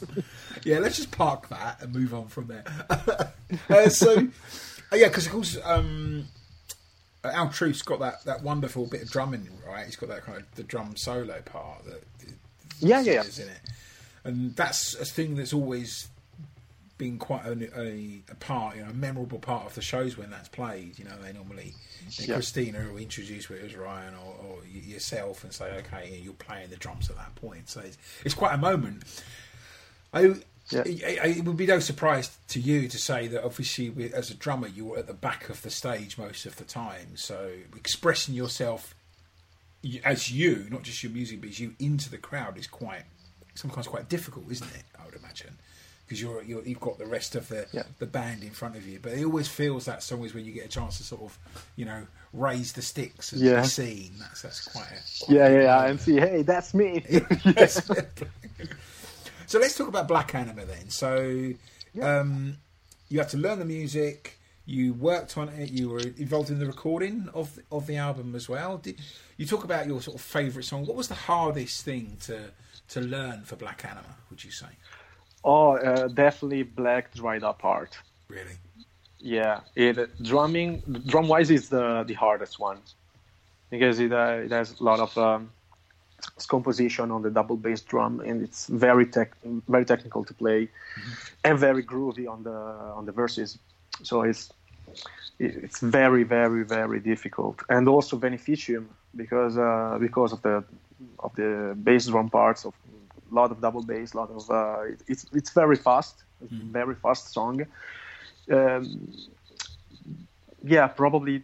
[0.65, 2.65] yeah, let's just park that and move on from there.
[3.71, 4.29] uh, so,
[4.93, 6.27] uh, yeah, because of course, um,
[7.25, 9.87] Our Truth's got that, that wonderful bit of drumming, right?
[9.87, 12.03] He's got that kind of the drum solo part that.
[12.81, 13.43] Yeah, yeah, yeah.
[13.43, 13.61] In it
[14.29, 16.09] and that's a thing that's always
[16.99, 20.31] been quite a, a, a, part, you know, a memorable part of the shows when
[20.31, 20.99] that's played.
[20.99, 21.75] You know, they normally
[22.19, 22.35] yeah.
[22.35, 26.77] Cristina will introduce it as Ryan or, or, yourself and say, "Okay, you're playing the
[26.77, 29.05] drums at that point." So it's, it's quite a moment.
[30.13, 30.35] I,
[30.71, 30.83] yeah.
[30.85, 34.69] it, it, would be no surprise to you to say that obviously, as a drummer,
[34.69, 37.17] you were at the back of the stage most of the time.
[37.17, 38.95] So expressing yourself
[40.05, 43.05] as you, not just your music, but as you into the crowd is quite
[43.55, 44.85] sometimes quite difficult, isn't it?
[45.01, 45.59] I would imagine
[46.09, 47.83] because you're, you have got the rest of the yeah.
[47.99, 48.99] the band in front of you.
[49.01, 51.39] But it always feels that song is when you get a chance to sort of,
[51.77, 53.63] you know, raise the sticks and yeah.
[53.63, 54.13] seen.
[54.19, 54.87] That's that's quite.
[54.87, 57.05] A, quite yeah, yeah, and see, hey, that's me.
[57.45, 57.91] yes.
[59.47, 60.89] so let's talk about Black Anima then.
[60.89, 61.53] So,
[61.93, 62.21] yeah.
[62.21, 62.57] um,
[63.11, 64.39] you had to learn the music.
[64.65, 65.71] You worked on it.
[65.71, 68.79] You were involved in the recording of of the album as well.
[68.79, 68.99] Did,
[69.37, 70.87] you talk about your sort of favourite song.
[70.87, 72.51] What was the hardest thing to
[72.89, 74.17] to learn for Black Anima?
[74.31, 74.69] Would you say?
[75.45, 77.97] Oh, uh, definitely Black Dried Up Heart.
[78.29, 78.57] Really?
[79.21, 82.79] Yeah, it drumming drum wise is the the hardest one
[83.71, 85.51] because it, uh, it has a lot of um,
[86.47, 89.37] composition on the double bass drum and it's very tech
[89.69, 91.13] very technical to play mm-hmm.
[91.45, 92.59] and very groovy on the
[92.99, 93.59] on the verses.
[94.03, 94.53] So it's
[95.41, 100.65] it's very very very difficult and also Veneficium because uh, because of the
[101.19, 102.75] of the bass drum parts of
[103.35, 106.71] lot of double bass, a lot of uh, it's it's very fast, mm.
[106.71, 107.67] very fast song.
[108.51, 109.13] Um,
[110.65, 111.43] yeah, probably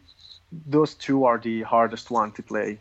[0.66, 2.78] those two are the hardest one to play.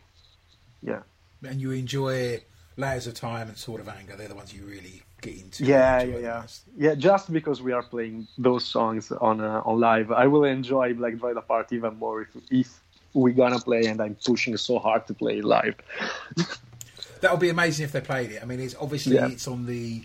[0.81, 1.01] Yeah.
[1.45, 2.41] And you enjoy
[2.77, 4.15] layers of time and Sword of Anger.
[4.15, 5.65] They're the ones you really get into.
[5.65, 6.43] Yeah, yeah, yeah.
[6.77, 10.93] Yeah, just because we are playing those songs on uh, on live, I will enjoy
[10.93, 12.79] Black Dried Apart even more if if
[13.13, 15.75] we're gonna play and I'm pushing so hard to play live.
[17.23, 18.41] that would be amazing if they played it.
[18.41, 19.27] I mean, it's obviously yeah.
[19.27, 20.03] it's on the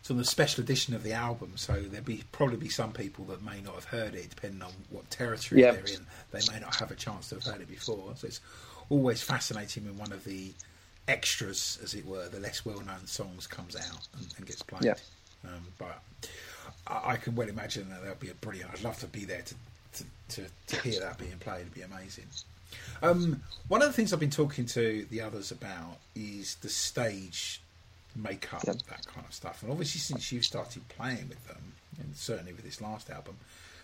[0.00, 3.26] it's on the special edition of the album, so there'd be probably be some people
[3.26, 6.06] that may not have heard it, depending on what territory they're in.
[6.30, 8.12] They may not have a chance to have heard it before.
[8.16, 8.40] So it's
[8.90, 10.52] always fascinating when one of the
[11.06, 14.84] extras, as it were, the less well-known songs comes out and, and gets played.
[14.84, 14.94] Yeah.
[15.44, 16.02] Um, but
[16.86, 18.70] I, I, can well imagine that that'll be a brilliant.
[18.72, 19.54] I'd love to be there to
[19.94, 21.60] to, to, to hear that being played.
[21.60, 22.26] It'd be amazing.
[23.02, 27.60] Um, one of the things I've been talking to the others about is the stage
[28.16, 28.76] makeup, yep.
[28.88, 29.62] that kind of stuff.
[29.62, 33.36] And obviously, since you've started playing with them, and certainly with this last album,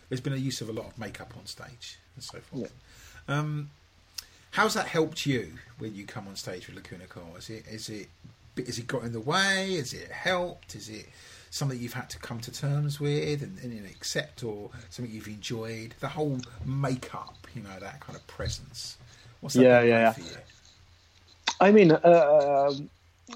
[0.08, 2.72] there's been a use of a lot of makeup on stage and so forth.
[3.28, 3.70] Um,
[4.52, 7.34] how's that helped you when you come on stage with Lacuna Coil?
[7.38, 8.08] Is it is it
[8.56, 9.74] is it got in the way?
[9.74, 10.74] Is it helped?
[10.74, 11.06] Is it
[11.50, 15.94] something you've had to come to terms with and, and accept, or something you've enjoyed?
[16.00, 18.96] The whole makeup, you know, that kind of presence.
[19.40, 20.36] What's that yeah, yeah, yeah.
[21.60, 22.72] I mean, uh,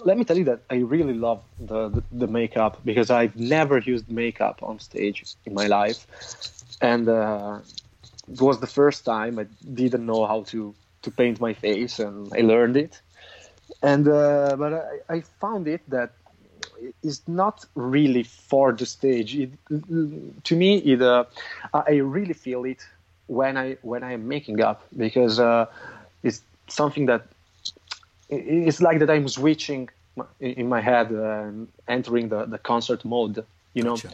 [0.05, 3.79] let me tell you that I really love the, the, the makeup because I've never
[3.79, 6.07] used makeup on stage in my life,
[6.81, 7.59] and uh,
[8.31, 12.33] it was the first time I didn't know how to to paint my face, and
[12.35, 13.01] I learned it.
[13.83, 14.73] And uh, but
[15.09, 16.13] I, I found it that
[17.03, 19.37] is not really for the stage.
[19.37, 19.51] It,
[20.45, 21.25] to me, it uh,
[21.73, 22.87] I really feel it
[23.27, 25.67] when I when I am making up because uh,
[26.23, 27.27] it's something that
[28.31, 29.89] it's like that I'm switching
[30.41, 33.45] in my head and entering the, the concert mode.
[33.75, 34.11] You know, gotcha.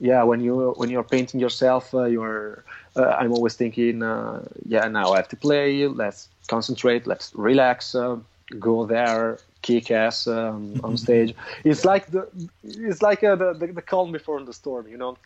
[0.00, 0.22] yeah.
[0.22, 2.64] When you when you're painting yourself, uh, you're.
[2.94, 4.86] Uh, I'm always thinking, uh, yeah.
[4.88, 5.86] Now I have to play.
[5.86, 7.06] Let's concentrate.
[7.06, 7.94] Let's relax.
[7.94, 8.18] Uh,
[8.58, 11.34] go there, kick ass um, on stage.
[11.64, 12.28] It's like the
[12.62, 15.16] it's like uh, the, the, the calm before the storm, you know,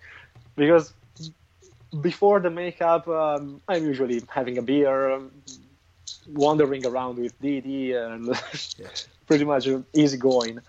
[0.57, 0.93] because
[2.01, 5.31] before the makeup, um, I'm usually having a beer, um,
[6.29, 8.27] wandering around with DD, and
[8.79, 8.87] yeah.
[9.27, 10.61] pretty much easy going.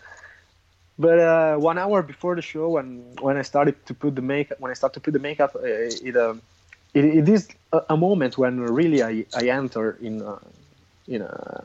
[1.00, 4.60] but uh, one hour before the show, when when I started to put the makeup,
[4.60, 6.42] when I started to put the makeup, uh, it, um,
[6.94, 10.40] it, it is a, a, moment when really I, I enter in uh,
[11.08, 11.62] in uh,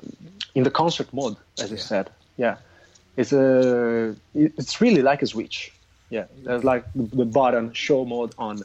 [0.54, 1.76] in the concert mode, as yeah.
[1.76, 2.10] I said.
[2.36, 2.56] Yeah,
[3.16, 5.72] it's a it's really like a switch.
[6.10, 8.62] Yeah, there's like the, the button show mode on.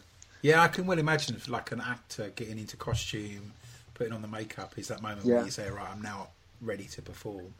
[0.48, 3.52] Yeah, I can well imagine if like an actor getting into costume,
[3.94, 5.36] putting on the makeup is that moment yeah.
[5.36, 6.30] where you say, right, I'm now
[6.62, 7.54] ready to perform.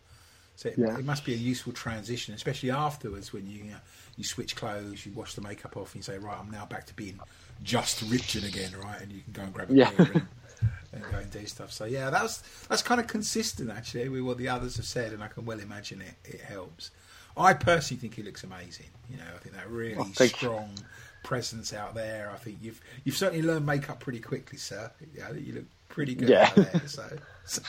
[0.56, 0.98] So it, yeah.
[0.98, 3.78] it, must be a useful transition, especially afterwards when you you, know,
[4.16, 6.86] you switch clothes, you wash the makeup off, and you say, right, I'm now back
[6.86, 7.20] to being
[7.62, 9.02] just Richard again, right?
[9.02, 9.92] And you can go and grab a yeah.
[9.92, 10.28] beer and,
[10.94, 11.74] and, go and do stuff.
[11.74, 15.22] So yeah, that's that's kind of consistent actually with what the others have said, and
[15.22, 16.14] I can well imagine it.
[16.24, 16.92] It helps.
[17.36, 18.88] I personally think he looks amazing.
[19.12, 20.84] You know, I think that oh, really oh, strong you.
[21.28, 22.32] Presence out there.
[22.34, 24.90] I think you've you've certainly learned makeup pretty quickly, sir.
[25.14, 26.50] Yeah, you look pretty good yeah.
[26.56, 27.04] There, so,
[27.46, 27.62] so.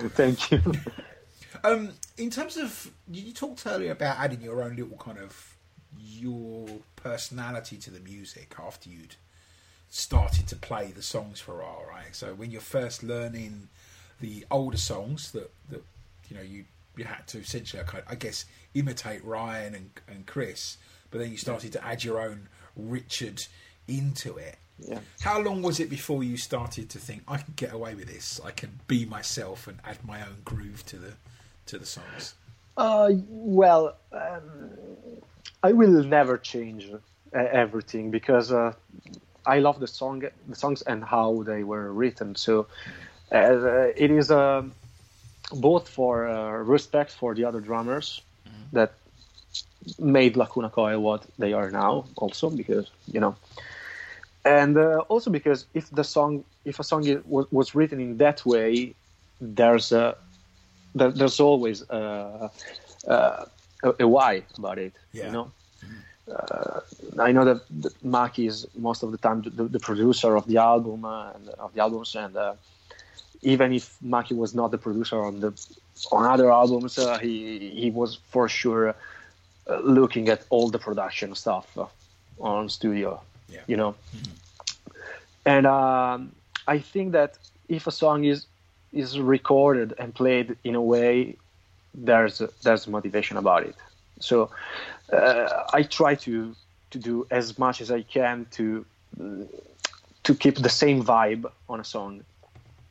[0.00, 0.62] Well, thank you.
[1.64, 5.56] um, in terms of you talked earlier about adding your own little kind of
[6.02, 9.16] your personality to the music after you'd
[9.90, 12.16] started to play the songs for a while, right?
[12.16, 13.68] So when you're first learning
[14.20, 15.84] the older songs that that
[16.30, 16.64] you know you
[16.96, 20.78] you had to essentially, I guess, imitate Ryan and, and Chris,
[21.10, 23.46] but then you started to add your own Richard
[23.88, 24.56] into it.
[24.78, 24.98] Yeah.
[25.20, 28.40] How long was it before you started to think I can get away with this?
[28.44, 31.12] I can be myself and add my own groove to the
[31.66, 32.34] to the songs.
[32.76, 34.70] Uh, well, um,
[35.62, 36.98] I will never change uh,
[37.32, 38.72] everything because uh,
[39.46, 42.34] I love the song, the songs, and how they were written.
[42.34, 42.66] So
[43.32, 44.72] uh, it is um,
[45.52, 48.76] both for uh, respect for the other drummers mm-hmm.
[48.76, 48.92] that
[49.98, 53.36] made Lacuna Coil what they are now, also because you know,
[54.44, 58.44] and uh, also because if the song, if a song was, was written in that
[58.46, 58.94] way,
[59.40, 60.16] there's a
[60.94, 62.50] there, there's always a,
[63.06, 63.46] a,
[63.98, 64.94] a, why about it.
[65.12, 65.26] Yeah.
[65.26, 65.52] You know.
[66.28, 66.80] Uh,
[67.20, 70.56] I know that, that Maki is most of the time the, the producer of the
[70.56, 72.54] album uh, and of the albums, and uh,
[73.42, 75.52] even if Maki was not the producer on the
[76.10, 78.92] on other albums, uh, he he was for sure uh,
[79.82, 81.66] looking at all the production stuff
[82.38, 83.20] on studio.
[83.48, 83.60] Yeah.
[83.66, 84.90] You know, mm-hmm.
[85.44, 86.32] and um,
[86.66, 88.46] I think that if a song is
[88.92, 91.36] is recorded and played in a way,
[91.94, 93.76] there's there's motivation about it.
[94.18, 94.50] So
[95.12, 96.54] uh, I try to
[96.90, 98.84] to do as much as I can to
[100.24, 102.24] to keep the same vibe on a song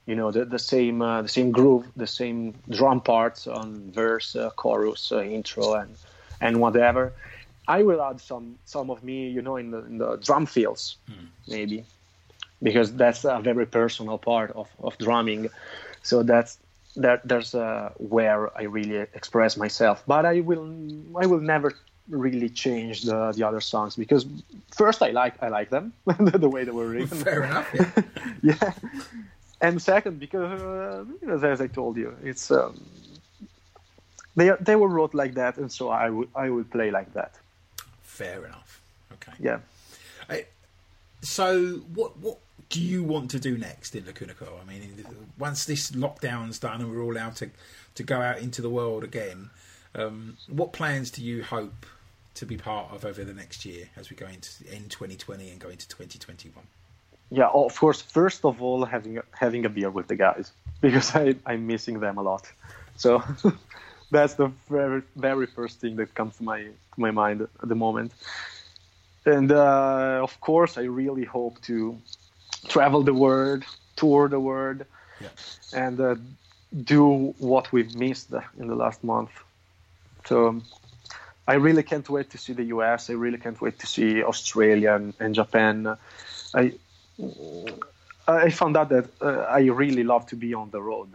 [0.05, 4.35] you know the, the same uh, the same groove the same drum parts on verse
[4.35, 5.95] uh, chorus uh, intro and
[6.45, 7.13] and whatever
[7.67, 10.97] i will add some some of me you know in the, in the drum fills
[11.09, 11.27] mm.
[11.47, 11.83] maybe
[12.61, 15.49] because that's a very personal part of, of drumming.
[16.03, 16.57] So that's
[16.97, 20.03] that there's uh, where i really express myself.
[20.07, 20.65] But i will
[21.15, 21.73] i will never
[22.09, 24.27] really change the the other songs because
[24.81, 25.91] first i like i like them
[26.43, 27.17] the way they were written.
[27.17, 27.91] Fair enough yeah,
[28.49, 28.73] yeah.
[29.61, 32.79] And second because uh, as I told you, it's um,
[34.35, 37.33] they they were wrote like that, and so I would I would play like that.
[38.01, 38.81] Fair enough.
[39.13, 39.33] Okay.
[39.39, 39.59] Yeah.
[40.29, 40.45] I,
[41.21, 44.59] so what what do you want to do next in Lacuna Coil?
[44.61, 45.05] I mean,
[45.37, 47.49] once this lockdown's done and we're all allowed to
[47.95, 49.49] to go out into the world again,
[49.93, 51.85] um, what plans do you hope
[52.35, 55.59] to be part of over the next year as we go into end 2020 and
[55.59, 56.65] go into 2021?
[57.31, 61.15] yeah, of course, first of all, having a, having a beer with the guys because
[61.15, 62.51] I, I'm missing them a lot.
[62.97, 63.23] So
[64.15, 66.61] that's the very very first thing that comes to my
[66.93, 68.11] to my mind at the moment.
[69.25, 71.97] And uh, of course, I really hope to
[72.67, 73.63] travel the world,
[73.95, 74.85] tour the world,
[75.19, 75.29] yeah.
[75.73, 76.15] and uh,
[76.83, 79.31] do what we've missed in the last month.
[80.25, 80.61] So
[81.47, 83.09] I really can't wait to see the US.
[83.09, 85.97] I really can't wait to see Australia and, and Japan.
[86.53, 86.73] I
[88.27, 91.09] I found out that uh, I really love to be on the road.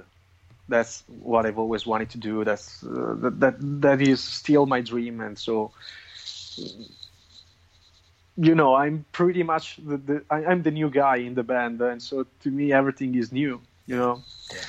[0.71, 2.45] That's what I've always wanted to do.
[2.45, 5.73] That's uh, that, that that is still my dream, and so
[8.37, 11.81] you know I'm pretty much the, the I, am the new guy in the band,
[11.83, 13.61] and so to me everything is new.
[13.87, 14.23] You know.
[14.53, 14.61] Yeah.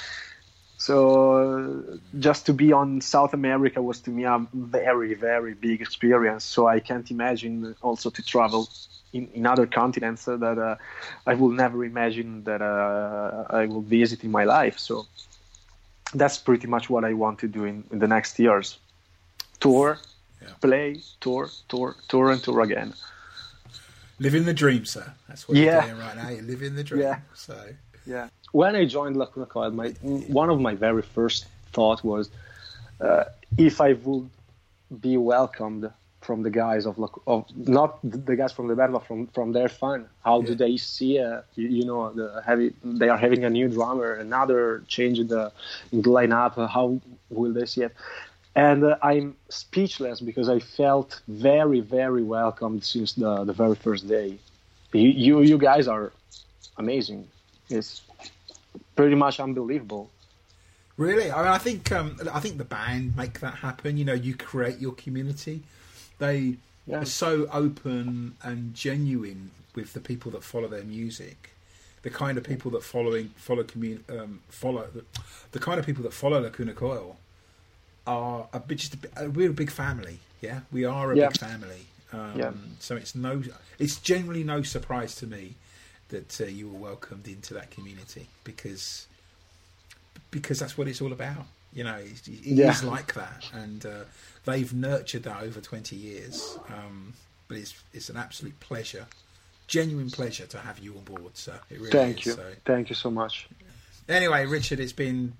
[0.77, 0.97] So
[1.37, 6.43] uh, just to be on South America was to me a very very big experience.
[6.43, 8.67] So I can't imagine also to travel
[9.13, 10.75] in, in other continents that uh,
[11.25, 14.79] I will never imagine that uh, I will visit in my life.
[14.79, 15.05] So
[16.13, 18.77] that's pretty much what I want to do in, in the next years:
[19.59, 19.99] tour,
[20.41, 20.49] yeah.
[20.61, 22.93] play, tour, tour, tour, and tour again.
[24.19, 25.13] Living the dream, sir.
[25.27, 25.63] That's what yeah.
[25.63, 26.29] you're doing right now.
[26.29, 27.01] You're living the dream.
[27.01, 27.19] Yeah.
[27.33, 27.55] So
[28.05, 28.29] yeah.
[28.51, 29.89] When I joined Lacuna Coil, my
[30.41, 32.29] one of my very first thought was
[32.99, 33.23] uh,
[33.57, 34.29] if I would
[34.99, 35.89] be welcomed
[36.21, 39.69] from the guys of, of not the guys from the band, but from from their
[39.69, 40.05] fan.
[40.23, 40.47] How yeah.
[40.47, 41.19] do they see?
[41.19, 45.27] Uh, you, you, know, the heavy they are having a new drummer, another change in
[45.27, 45.51] the
[45.91, 46.57] in the lineup.
[46.57, 47.93] Uh, how will they see it?
[48.55, 54.07] And uh, I'm speechless because I felt very, very welcomed since the, the very first
[54.07, 54.37] day.
[54.91, 56.11] You, you, you guys are
[56.77, 57.29] amazing.
[57.69, 58.01] It's
[58.95, 60.09] pretty much unbelievable.
[60.97, 63.97] Really, I mean, I think um, I think the band make that happen.
[63.97, 65.63] You know, you create your community.
[66.21, 66.99] They yeah.
[66.99, 71.49] are so open and genuine with the people that follow their music.
[72.03, 75.03] The kind of people that following follow commun- um, follow the,
[75.51, 77.17] the, kind of people that follow Lacuna Coil
[78.05, 80.19] are a bit, just a, we're a big family.
[80.41, 81.29] Yeah, we are a yeah.
[81.29, 81.85] big family.
[82.13, 82.51] Um, yeah.
[82.77, 83.41] So it's no,
[83.79, 85.55] it's generally no surprise to me
[86.09, 89.07] that uh, you were welcomed into that community because
[90.29, 91.47] because that's what it's all about.
[91.73, 92.75] You know, it yeah.
[92.83, 94.03] like that, and uh,
[94.45, 96.57] they've nurtured that over twenty years.
[96.67, 97.13] Um,
[97.47, 99.05] but it's it's an absolute pleasure,
[99.67, 101.37] genuine pleasure to have you on board.
[101.37, 102.45] So it really thank is, you, so.
[102.65, 103.47] thank you so much.
[104.09, 105.33] Anyway, Richard, it's been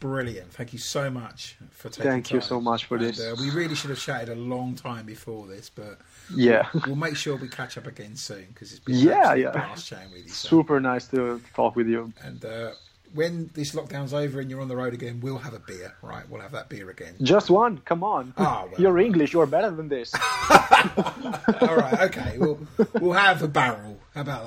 [0.00, 0.52] brilliant.
[0.52, 2.10] Thank you so much for taking.
[2.10, 2.36] Thank time.
[2.36, 3.20] you so much for and, this.
[3.20, 5.98] Uh, we really should have chatted a long time before this, but
[6.34, 9.74] yeah, we'll, we'll make sure we catch up again soon because it's been yeah, yeah,
[9.76, 10.28] chatting with you.
[10.30, 10.48] So.
[10.48, 12.12] Super nice to talk with you.
[12.22, 12.72] And uh,
[13.14, 16.28] when this lockdown's over and you're on the road again, we'll have a beer, right?
[16.28, 17.14] We'll have that beer again.
[17.22, 17.78] Just one.
[17.84, 18.34] Come on.
[18.36, 18.70] Oh, well.
[18.78, 19.32] You're English.
[19.32, 20.14] You're better than this.
[20.50, 22.00] All right.
[22.02, 22.36] Okay.
[22.38, 22.58] We'll
[23.00, 23.98] we'll have a barrel.
[24.14, 24.46] How about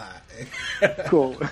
[0.79, 1.05] that?
[1.07, 1.37] cool.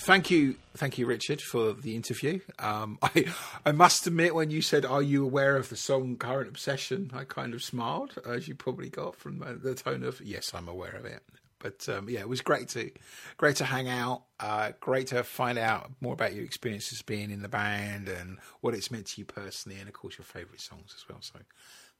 [0.00, 2.40] thank you, thank you, Richard, for the interview.
[2.58, 3.26] Um, I,
[3.64, 7.24] I must admit, when you said, "Are you aware of the song Current Obsession?" I
[7.24, 11.04] kind of smiled, as you probably got from the tone of, "Yes, I'm aware of
[11.04, 11.22] it."
[11.58, 12.90] But um, yeah, it was great to
[13.36, 14.22] great to hang out.
[14.40, 18.74] Uh, great to find out more about your experiences being in the band and what
[18.74, 21.18] it's meant to you personally, and of course your favourite songs as well.
[21.20, 21.38] So,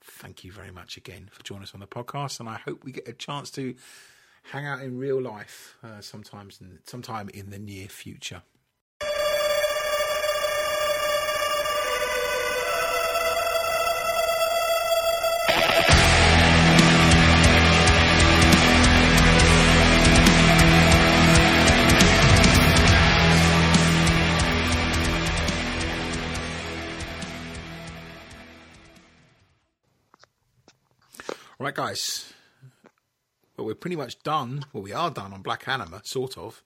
[0.03, 2.93] thank you very much again for joining us on the podcast, and I hope we
[2.93, 3.75] get a chance to
[4.43, 8.43] hang out in real life uh, sometimes in, sometime in the near future.
[31.63, 32.33] Right, guys,
[33.61, 34.65] but we're pretty much done.
[34.73, 36.63] Well, we are done on Black Anima, sort of.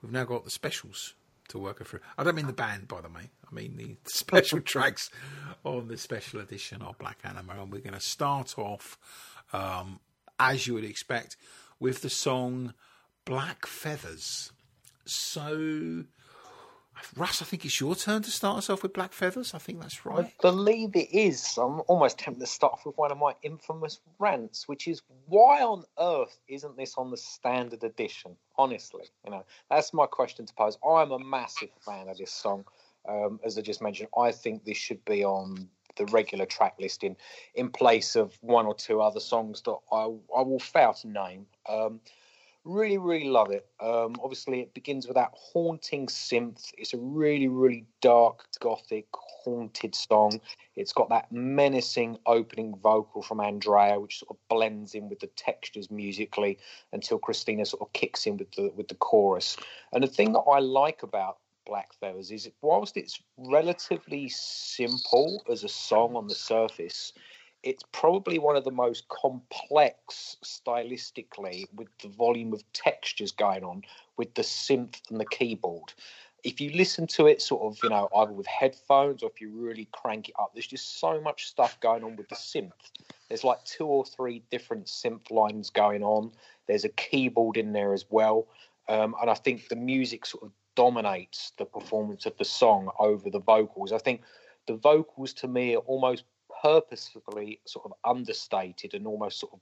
[0.00, 1.14] We've now got the specials
[1.48, 1.98] to work through.
[2.16, 3.30] I don't mean the band, by the way.
[3.44, 5.10] I mean the special tracks
[5.64, 7.60] on the special edition of Black Anima.
[7.60, 8.96] And we're going to start off,
[9.52, 9.98] um,
[10.38, 11.36] as you would expect,
[11.80, 12.74] with the song
[13.24, 14.52] Black Feathers.
[15.04, 16.04] So
[17.16, 19.54] Russ, I think it's your turn to start us off with Black Feathers.
[19.54, 20.26] I think that's right.
[20.26, 21.58] I believe it is.
[21.58, 25.62] I'm almost tempted to start off with one of my infamous rants, which is why
[25.62, 28.36] on earth isn't this on the standard edition?
[28.56, 30.78] Honestly, you know, that's my question to pose.
[30.86, 32.64] I'm a massive fan of this song.
[33.08, 37.16] Um, as I just mentioned, I think this should be on the regular track listing
[37.54, 40.02] in place of one or two other songs that I,
[40.36, 41.46] I will fail to name.
[41.68, 42.00] Um,
[42.68, 43.64] Really, really love it.
[43.78, 46.72] Um, obviously, it begins with that haunting synth.
[46.76, 50.40] It's a really, really dark, gothic, haunted song.
[50.74, 55.28] It's got that menacing opening vocal from Andrea, which sort of blends in with the
[55.28, 56.58] textures musically
[56.92, 59.56] until Cristina sort of kicks in with the with the chorus.
[59.92, 65.62] And the thing that I like about Black Feathers is, whilst it's relatively simple as
[65.62, 67.12] a song on the surface,
[67.66, 73.82] it's probably one of the most complex stylistically with the volume of textures going on
[74.16, 75.92] with the synth and the keyboard.
[76.44, 79.50] If you listen to it sort of, you know, either with headphones or if you
[79.50, 82.70] really crank it up, there's just so much stuff going on with the synth.
[83.28, 86.30] There's like two or three different synth lines going on.
[86.68, 88.46] There's a keyboard in there as well.
[88.88, 93.28] Um, and I think the music sort of dominates the performance of the song over
[93.28, 93.90] the vocals.
[93.90, 94.20] I think
[94.68, 96.22] the vocals to me are almost
[96.66, 99.60] purposefully sort of understated and almost sort of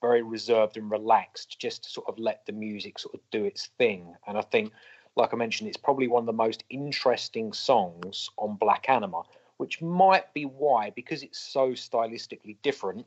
[0.00, 3.66] very reserved and relaxed just to sort of let the music sort of do its
[3.78, 4.14] thing.
[4.26, 4.72] And I think,
[5.16, 9.22] like I mentioned, it's probably one of the most interesting songs on Black Anima,
[9.58, 13.04] which might be why, because it's so stylistically different,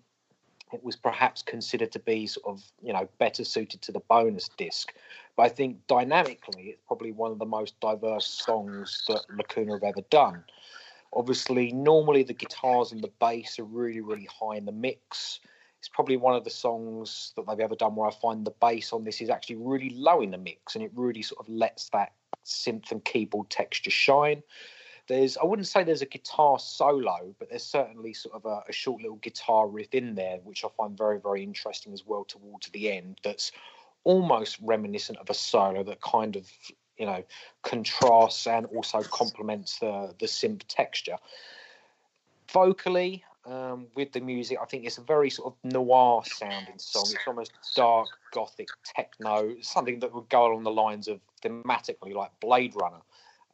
[0.72, 4.50] it was perhaps considered to be sort of you know better suited to the bonus
[4.50, 4.94] disc.
[5.36, 9.84] But I think dynamically, it's probably one of the most diverse songs that Lacuna have
[9.84, 10.44] ever done.
[11.14, 15.40] Obviously, normally the guitars and the bass are really, really high in the mix.
[15.80, 18.94] It's probably one of the songs that they've ever done where I find the bass
[18.94, 21.90] on this is actually really low in the mix, and it really sort of lets
[21.90, 22.14] that
[22.46, 24.44] synth and keyboard texture shine
[25.10, 28.72] there's I wouldn't say there's a guitar solo, but there's certainly sort of a, a,
[28.72, 32.70] short little guitar riff in there, which I find very very interesting as well towards
[32.70, 33.20] the end.
[33.24, 33.52] That's
[34.06, 36.50] almost reminiscent of a solo that kind of
[37.00, 37.24] you know
[37.64, 41.18] contrasts and also complements the the synth texture.
[42.52, 47.06] Vocally, um, with the music, I think it's a very sort of noir sounding song.
[47.06, 52.32] It's almost dark, gothic, techno, something that would go along the lines of thematically like
[52.40, 53.02] Blade Runner.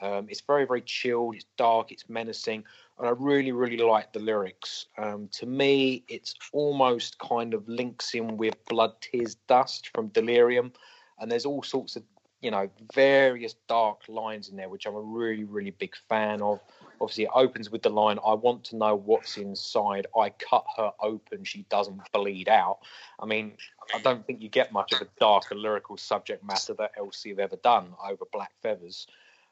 [0.02, 1.36] Um, it's very, very chilled.
[1.36, 1.92] It's dark.
[1.92, 2.64] It's menacing,
[2.98, 4.88] and I really, really like the lyrics.
[4.98, 10.74] Um, to me, it's almost kind of links in with "Blood, Tears, Dust" from Delirium,
[11.20, 12.04] and there's all sorts of
[12.46, 16.60] you know various dark lines in there, which I'm a really, really big fan of.
[17.02, 20.06] Obviously, it opens with the line, "I want to know what's inside.
[20.16, 21.44] I cut her open.
[21.44, 22.78] She doesn't bleed out."
[23.20, 23.58] I mean,
[23.96, 27.40] I don't think you get much of a darker lyrical subject matter that LC have
[27.40, 29.08] ever done over Black Feathers.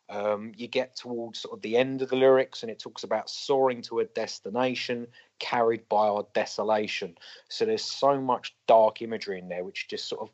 [0.09, 3.27] Um, you get towards sort of the end of the lyrics, and it talks about
[3.27, 5.07] soaring to a destination
[5.39, 7.17] carried by our desolation.
[7.49, 10.29] So there's so much dark imagery in there, which just sort of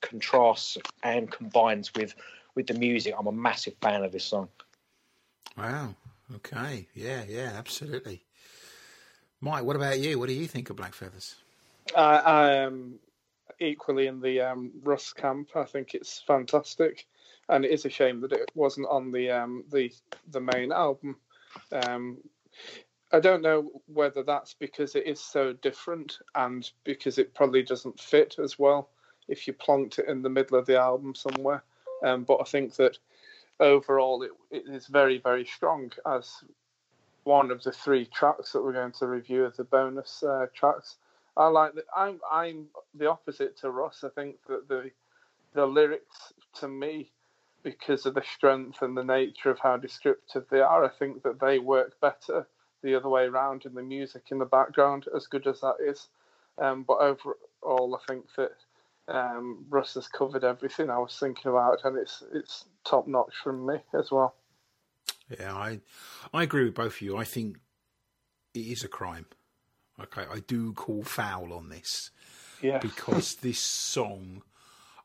[0.00, 2.14] contrasts and combines with
[2.54, 3.14] with the music.
[3.18, 4.48] I'm a massive fan of this song.
[5.56, 5.94] Wow.
[6.36, 6.88] Okay.
[6.94, 7.24] Yeah.
[7.28, 7.52] Yeah.
[7.56, 8.24] Absolutely.
[9.40, 10.18] Mike, what about you?
[10.18, 11.36] What do you think of Black Feathers?
[11.96, 12.98] I, I am
[13.60, 15.50] equally in the um, Russ camp.
[15.54, 17.06] I think it's fantastic
[17.48, 19.92] and it is a shame that it wasn't on the um, the
[20.30, 21.16] the main album.
[21.72, 22.18] Um,
[23.10, 27.98] I don't know whether that's because it is so different and because it probably doesn't
[27.98, 28.90] fit as well
[29.28, 31.62] if you plonked it in the middle of the album somewhere.
[32.04, 32.98] Um, but I think that
[33.60, 36.44] overall it, it is very very strong as
[37.24, 40.96] one of the three tracks that we're going to review as the bonus uh, tracks.
[41.36, 41.84] I like that.
[41.96, 44.02] I'm I'm the opposite to Russ.
[44.04, 44.90] I think that the
[45.54, 47.10] the lyrics to me
[47.62, 50.84] because of the strength and the nature of how descriptive they are.
[50.84, 52.46] I think that they work better
[52.82, 56.08] the other way around in the music in the background, as good as that is.
[56.58, 58.52] Um, but overall, I think that
[59.08, 63.66] um, Russ has covered everything I was thinking about, and it's it's top notch from
[63.66, 64.34] me as well.
[65.38, 65.80] Yeah, I
[66.32, 67.16] I agree with both of you.
[67.16, 67.58] I think
[68.54, 69.26] it is a crime.
[70.00, 72.10] Okay, I do call foul on this.
[72.62, 72.78] Yeah.
[72.82, 74.42] Because this song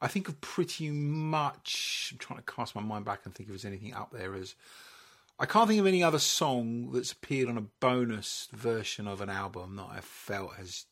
[0.04, 2.10] I think of pretty much.
[2.12, 4.54] I'm trying to cast my mind back and think if there's anything up there as.
[5.40, 9.30] I can't think of any other song that's appeared on a bonus version of an
[9.30, 10.86] album that I felt has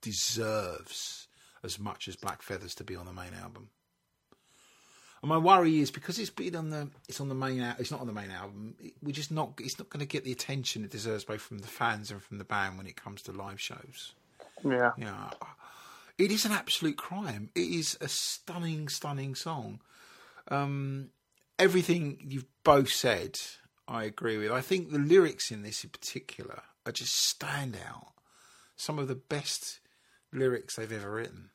[0.00, 1.25] deserves
[1.66, 3.68] as much as Black Feathers to be on the main album.
[5.22, 8.00] And my worry is because it's been on the it's on the main it's not
[8.00, 8.76] on the main album.
[9.02, 11.68] We're just not it's not going to get the attention it deserves both from the
[11.68, 14.12] fans and from the band when it comes to live shows.
[14.64, 15.30] Yeah, yeah.
[16.18, 17.50] It is an absolute crime.
[17.54, 19.80] It is a stunning, stunning song.
[20.48, 21.10] Um,
[21.58, 23.38] everything you've both said,
[23.86, 24.50] I agree with.
[24.50, 28.12] I think the lyrics in this in particular are just stand out.
[28.76, 29.80] Some of the best
[30.32, 31.50] lyrics they've ever written.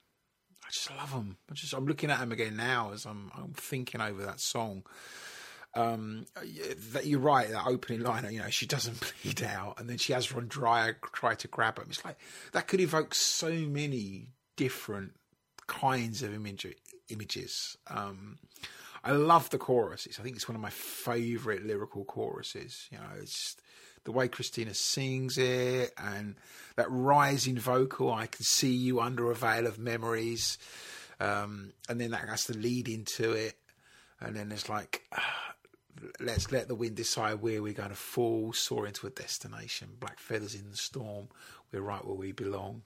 [0.71, 1.37] Just love them.
[1.49, 4.83] I just I'm looking at them again now as I'm I'm thinking over that song.
[5.73, 6.25] Um,
[6.91, 7.49] that you're right.
[7.49, 10.97] That opening line, you know, she doesn't bleed out, and then she has Ron Dreyer
[11.13, 11.87] try to grab him.
[11.89, 12.19] It's like
[12.51, 15.13] that could evoke so many different
[15.67, 16.67] kinds of image,
[17.09, 17.77] images.
[17.87, 18.39] Um,
[19.03, 20.19] I love the choruses.
[20.19, 22.87] I think it's one of my favourite lyrical choruses.
[22.91, 23.55] You know, it's
[24.03, 26.35] the way Cristina sings it and
[26.75, 28.11] that rising vocal.
[28.11, 30.57] I can see you under a veil of memories,
[31.19, 33.55] um, and then that has to lead into it.
[34.19, 35.21] And then there's like, uh,
[36.19, 39.89] let's let the wind decide where we're going to fall, soar into a destination.
[39.99, 41.27] Black feathers in the storm.
[41.71, 42.83] We're right where we belong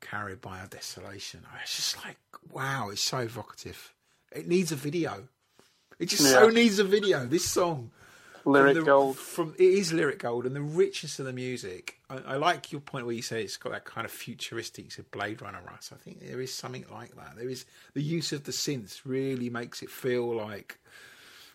[0.00, 1.40] carried by our desolation.
[1.62, 2.16] It's just like,
[2.50, 3.92] wow, it's so evocative.
[4.32, 5.28] It needs a video.
[5.98, 6.30] It just yeah.
[6.30, 7.26] so needs a video.
[7.26, 7.90] This song,
[8.44, 9.16] lyric the, gold.
[9.16, 11.98] From it is lyric gold, and the richness of the music.
[12.08, 15.10] I, I, like your point where you say it's got that kind of futuristic, said
[15.10, 15.90] Blade Runner, Russ.
[15.92, 17.36] I think there is something like that.
[17.36, 17.64] There is
[17.94, 20.78] the use of the synths really makes it feel like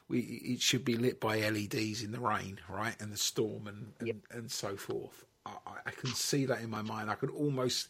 [0.07, 3.93] we it should be lit by LEDs in the rain, right, and the storm, and
[3.99, 4.17] and, yep.
[4.31, 5.25] and so forth.
[5.45, 5.51] I,
[5.85, 7.09] I can see that in my mind.
[7.09, 7.87] I could almost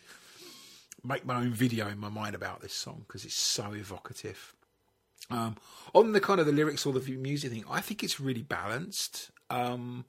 [1.03, 4.54] make my own video in my mind about this song because it's so evocative.
[5.31, 5.55] Um,
[5.93, 9.31] on the kind of the lyrics or the music thing, I think it's really balanced.
[9.49, 10.05] Um,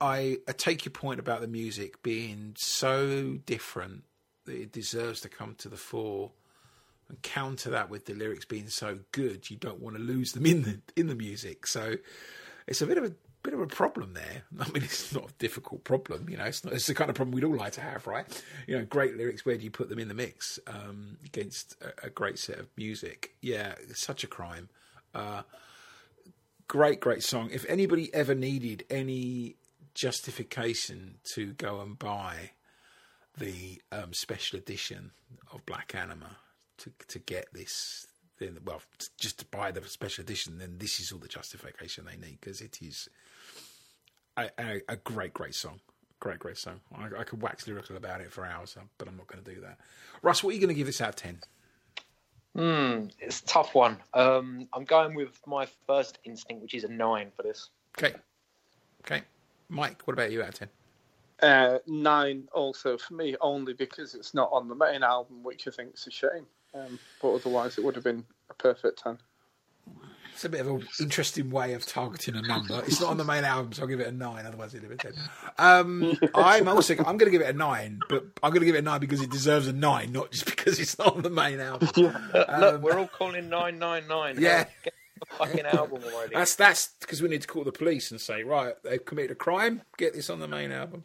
[0.00, 4.04] I, I take your point about the music being so different
[4.44, 6.32] that it deserves to come to the fore,
[7.08, 10.46] and counter that with the lyrics being so good, you don't want to lose them
[10.46, 11.66] in the in the music.
[11.66, 11.94] So
[12.66, 13.12] it's a bit of a
[13.42, 14.42] bit of a problem there.
[14.60, 16.44] I mean, it's not a difficult problem, you know.
[16.44, 16.74] It's not.
[16.74, 18.26] It's the kind of problem we'd all like to have, right?
[18.66, 19.44] You know, great lyrics.
[19.44, 22.68] Where do you put them in the mix um, against a, a, great set of
[22.76, 23.34] music?
[23.40, 24.68] Yeah, such a crime.
[25.14, 25.42] Uh,
[26.66, 27.50] great, great song.
[27.52, 29.56] If anybody ever needed any
[29.94, 32.50] justification to go and buy
[33.36, 35.10] the um, special edition
[35.52, 36.36] of Black Anima
[36.78, 38.06] to to get this
[38.38, 38.80] then well
[39.18, 42.60] just to buy the special edition then this is all the justification they need because
[42.60, 43.08] it is
[44.38, 45.80] a, a, a, great great song
[46.20, 49.26] great great song I, I, could wax lyrical about it for hours but i'm not
[49.26, 49.78] going to do that
[50.22, 51.40] russ what are you going to give this out of 10
[52.58, 53.98] Hmm, it's a tough one.
[54.14, 57.70] Um, I'm going with my first instinct, which is a nine for this.
[57.96, 58.16] Okay.
[59.04, 59.22] Okay.
[59.68, 60.68] Mike, what about you out of 10?
[61.40, 65.70] Uh, nine also for me, only because it's not on the main album, which I
[65.70, 66.46] think is a shame.
[66.74, 69.18] Um, but otherwise, it would have been a perfect 10.
[70.38, 72.80] It's a bit of an interesting way of targeting a number.
[72.86, 74.46] It's not on the main album, so I'll give it a nine.
[74.46, 75.14] Otherwise, it'd be a ten.
[75.58, 78.76] Um, I'm also I'm going to give it a nine, but I'm going to give
[78.76, 81.30] it a nine because it deserves a nine, not just because it's not on the
[81.30, 81.88] main album.
[81.96, 82.38] Yeah.
[82.38, 84.36] Um, Look, we're all calling nine nine nine.
[84.38, 84.66] Yeah.
[85.30, 86.36] Fucking album already.
[86.36, 89.34] That's that's because we need to call the police and say, right, they've committed a
[89.34, 89.82] crime.
[89.96, 91.02] Get this on the main album.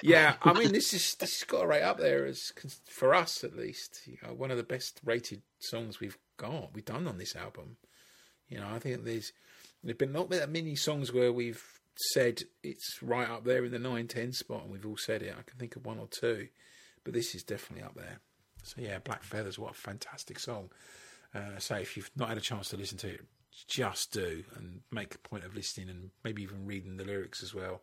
[0.00, 2.54] Yeah, I mean, this is this has got to rate up there as
[2.86, 4.00] for us at least.
[4.06, 7.76] You know, one of the best rated songs we've got we've done on this album.
[8.52, 9.32] You know, I think there's
[9.82, 11.62] there've been not that many songs where we've
[12.12, 15.34] said it's right up there in the 9-10 spot, and we've all said it.
[15.38, 16.48] I can think of one or two,
[17.02, 18.18] but this is definitely up there.
[18.62, 20.70] So yeah, Black Feathers, what a fantastic song.
[21.34, 23.20] Uh, so if you've not had a chance to listen to it,
[23.68, 27.54] just do and make a point of listening and maybe even reading the lyrics as
[27.54, 27.80] well,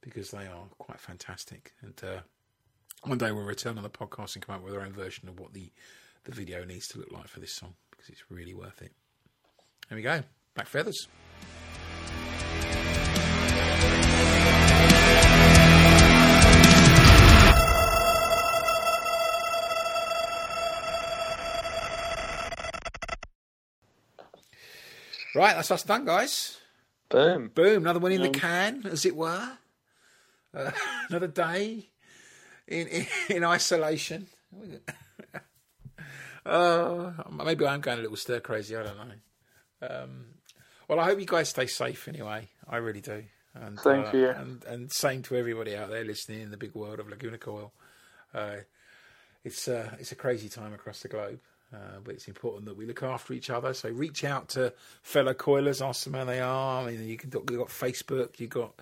[0.00, 1.72] because they are quite fantastic.
[1.82, 2.20] And uh,
[3.02, 5.40] one day we'll return on the podcast and come up with our own version of
[5.40, 5.72] what the
[6.24, 8.92] the video needs to look like for this song because it's really worth it.
[9.88, 10.22] There we go.
[10.54, 11.08] Black feathers.
[25.34, 26.58] Right, that's us done, guys.
[27.08, 27.48] Boom.
[27.48, 27.82] Boom.
[27.82, 29.58] Another one in the can, as it were.
[30.54, 30.70] Uh,
[31.08, 31.88] another day
[32.68, 34.28] in, in, in isolation.
[36.46, 37.10] uh,
[37.44, 38.76] maybe I'm going a little stir crazy.
[38.76, 39.14] I don't know.
[39.90, 40.26] Um,
[40.88, 42.48] well, I hope you guys stay safe anyway.
[42.68, 43.24] I really do.
[43.54, 44.28] And, same uh, to you.
[44.30, 47.72] And, and same to everybody out there listening in the big world of Lacuna Coil.
[48.34, 48.56] Uh,
[49.44, 51.40] it's, uh, it's a crazy time across the globe.
[51.72, 53.74] Uh, but it's important that we look after each other.
[53.74, 54.72] So reach out to
[55.02, 56.82] fellow coilers, ask them how they are.
[56.82, 58.74] I mean, you can you've got Facebook, you've got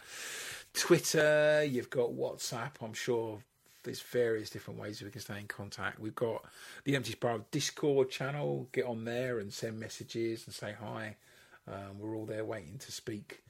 [0.75, 2.73] Twitter, you've got WhatsApp.
[2.83, 3.39] I'm sure
[3.83, 5.99] there's various different ways we can stay in contact.
[5.99, 6.45] We've got
[6.85, 8.69] the Empty Spiral Discord channel.
[8.73, 11.17] Get on there and send messages and say hi.
[11.67, 13.43] Um, we're all there waiting to speak.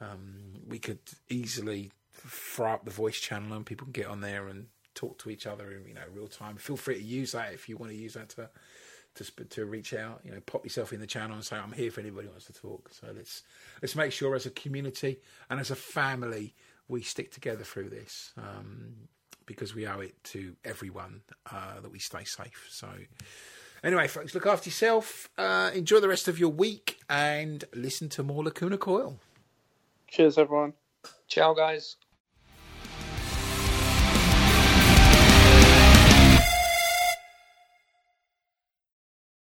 [0.00, 4.48] Um, we could easily fry up the voice channel and people can get on there
[4.48, 6.56] and talk to each other in you know real time.
[6.56, 8.50] Feel free to use that if you want to use that to
[9.14, 10.20] to to reach out.
[10.24, 12.52] You know, pop yourself in the channel and say I'm here if anybody wants to
[12.52, 12.90] talk.
[12.92, 13.42] So let's
[13.82, 16.54] let's make sure as a community and as a family
[16.88, 18.32] we stick together through this.
[18.36, 19.08] Um,
[19.50, 22.68] because we owe it to everyone uh, that we stay safe.
[22.70, 22.86] So,
[23.82, 25.28] anyway, folks, look after yourself.
[25.36, 29.18] Uh, enjoy the rest of your week and listen to more Lacuna Coil.
[30.06, 30.74] Cheers, everyone.
[31.26, 31.96] Ciao, guys.